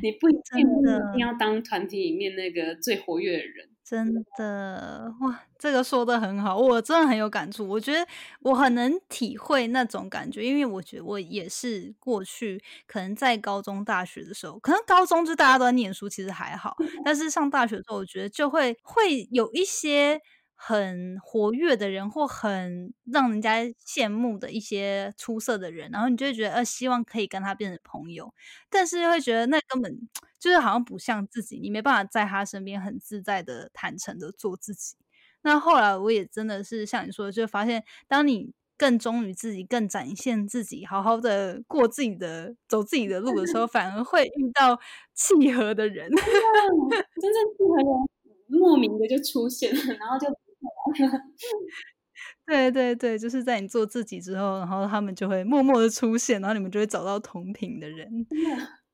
[0.00, 3.68] 你不一定一定要当团体里面那个最活跃的人。
[3.92, 7.68] 真的哇，这个说的很好，我真的很有感触。
[7.68, 8.06] 我觉得
[8.40, 16.74] 我很能体会那种感觉，因为我觉得我也是过去可能在高中、大学的时候，可能高中就大家都在念书，其实还好，
[17.04, 20.18] 但是上大学的时候，我觉得就会会有一些。
[20.64, 28.32] 很活跃的人，或很让人家羡慕的一些出色的人，然后你就会觉得，呃，希望可以跟他变成朋友，
[28.70, 30.08] 但是又会觉得那根本
[30.38, 34.94] 就是好像不像自己，你没办法在他身边很自在的、坦诚的做自己。
[35.42, 44.78] 那后来我也真的是像你说的，就发现，当你更忠于自己、更展现自己、好好的过自己的、走自己的路的时候， 反而会遇到
[45.12, 50.26] 契合的人，真正契合的人莫名的就出现了，然后就。
[52.46, 58.08] 对对对，就是在你做自己之后，然后他们就会默默的出现，然后你们就会找到同频的人。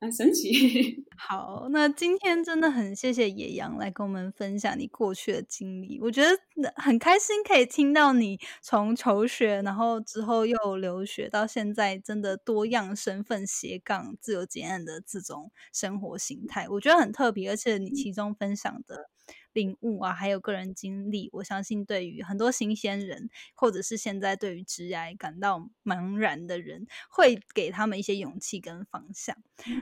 [0.00, 1.04] 很神奇。
[1.18, 5.98] 好，那今天真的很谢谢野羊来跟我们分享你过去的经历。
[6.00, 6.28] 我觉得
[6.76, 17.50] 很开心可以听到你从求学，然后之后又留学，到现在真的多样身份斜杠自由结案的这种生活形态，我觉得很特别。
[17.50, 19.10] 而且你其中分享的。
[19.52, 29.36] 领悟啊，还有个人经历，我相信对于很多新鲜人，或者是现在对于职业感到茫然的人，会给他们一些勇气跟方向。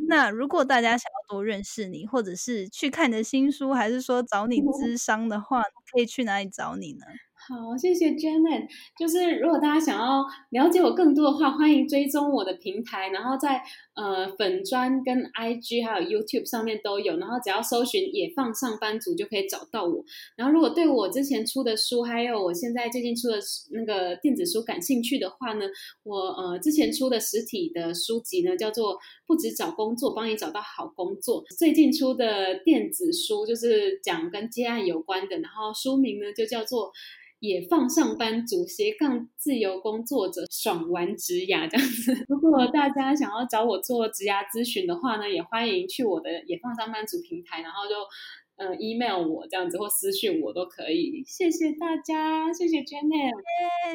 [0.09, 7.07] 那如果大家想要多认识你，或者是去看你的新书，还是说找你 咨商的话，可以去哪里找你呢？
[7.49, 8.67] 好，谢谢 Janet。
[8.99, 13.63] 就是如果大家想要了解我更多的话，欢迎追踪我的平台，然后在
[13.97, 20.05] 呃粉砖跟 IG 还有 YouTube 上面都有，然后只要搜寻“野放上班族”就可以找到我。
[20.37, 23.39] 然后如果对我之前出的书，还有我现在最近出的
[23.73, 25.65] 那个电子书感兴趣的话呢，
[26.03, 28.95] 我呃之前出的实体的书籍呢叫做
[29.27, 31.43] 《不止找工作，帮你找到好工作》。
[31.59, 36.93] 最近出的电子书就是讲跟接案有关的，然后书名呢就叫做。
[37.39, 42.25] 也放上班族斜杠自由工作者爽玩职涯这样子。
[42.29, 47.95] 如果大家想要找我做职涯咨询的话呢，也欢迎去我的野放上班族平台，然后就。
[48.59, 51.23] 嗯，email 我这样子或私讯我都可以。
[51.27, 53.33] 谢谢大家，谢谢 Janet，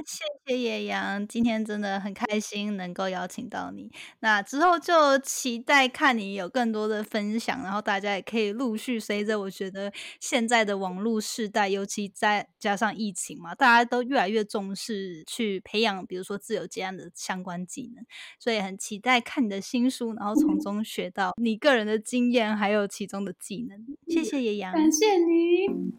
[0.06, 3.92] 谢谢野羊，今天真的很开心能够邀请到你。
[4.20, 18.06] 那之后就期待看你有更多的分享，然后大家也可以陆续随着我觉得现在的网络时代，尤其在加上疫情嘛，大家都越来越重视去培养，比如说自由接案的相关技能，
[18.40, 23.84] 所以很期待看你的新书，然后从中学到你个人的经验，还有其中的技能。
[24.08, 24.51] 谢谢野。
[24.60, 25.92] 感谢你。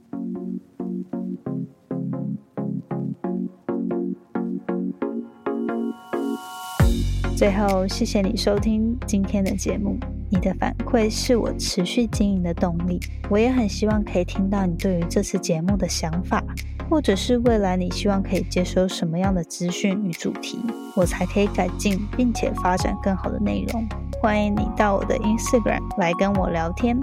[7.37, 9.99] 最后，谢谢你收听今天的节目。
[10.31, 13.01] 你的反馈是我持续经营的动力。
[13.29, 16.43] 我也很希望可以听到你对于这次节目的想法，
[16.89, 20.59] 或者是未来你希望可以接收什么样的资讯与主题，
[20.95, 23.87] 我才可以改进并且发展更好的内容。
[24.21, 26.99] 欢迎你到我的 Instagram 来跟我聊天。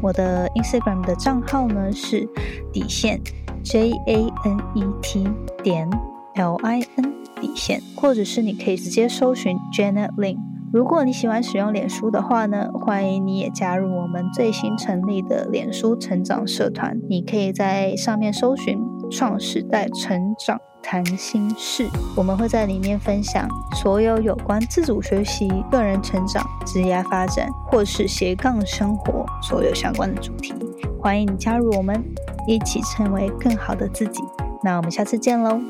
[0.00, 2.28] 我的 Instagram 的账号呢是
[2.72, 3.20] 底线
[3.62, 5.28] J A N E T
[5.62, 5.88] 点
[6.34, 10.38] L I N 底线，或者是你可以直接搜寻 Janet Lin。
[10.72, 17.00] 如果你喜欢使用脸书的话呢，欢迎你也加入我们最新成立的脸书成长社团。
[17.08, 18.78] 你可以在上面搜寻
[19.10, 20.60] 创时代成长。
[20.80, 21.86] 谈心事，
[22.16, 30.54] 我们会在里面分享所有有关自主学习、个人成长、职业发展或是斜杠生活所有相关的主题。
[30.98, 32.02] 欢迎你加入我们，
[32.46, 34.22] 一起成为更好的自己。
[34.62, 35.60] 那我们下次见喽。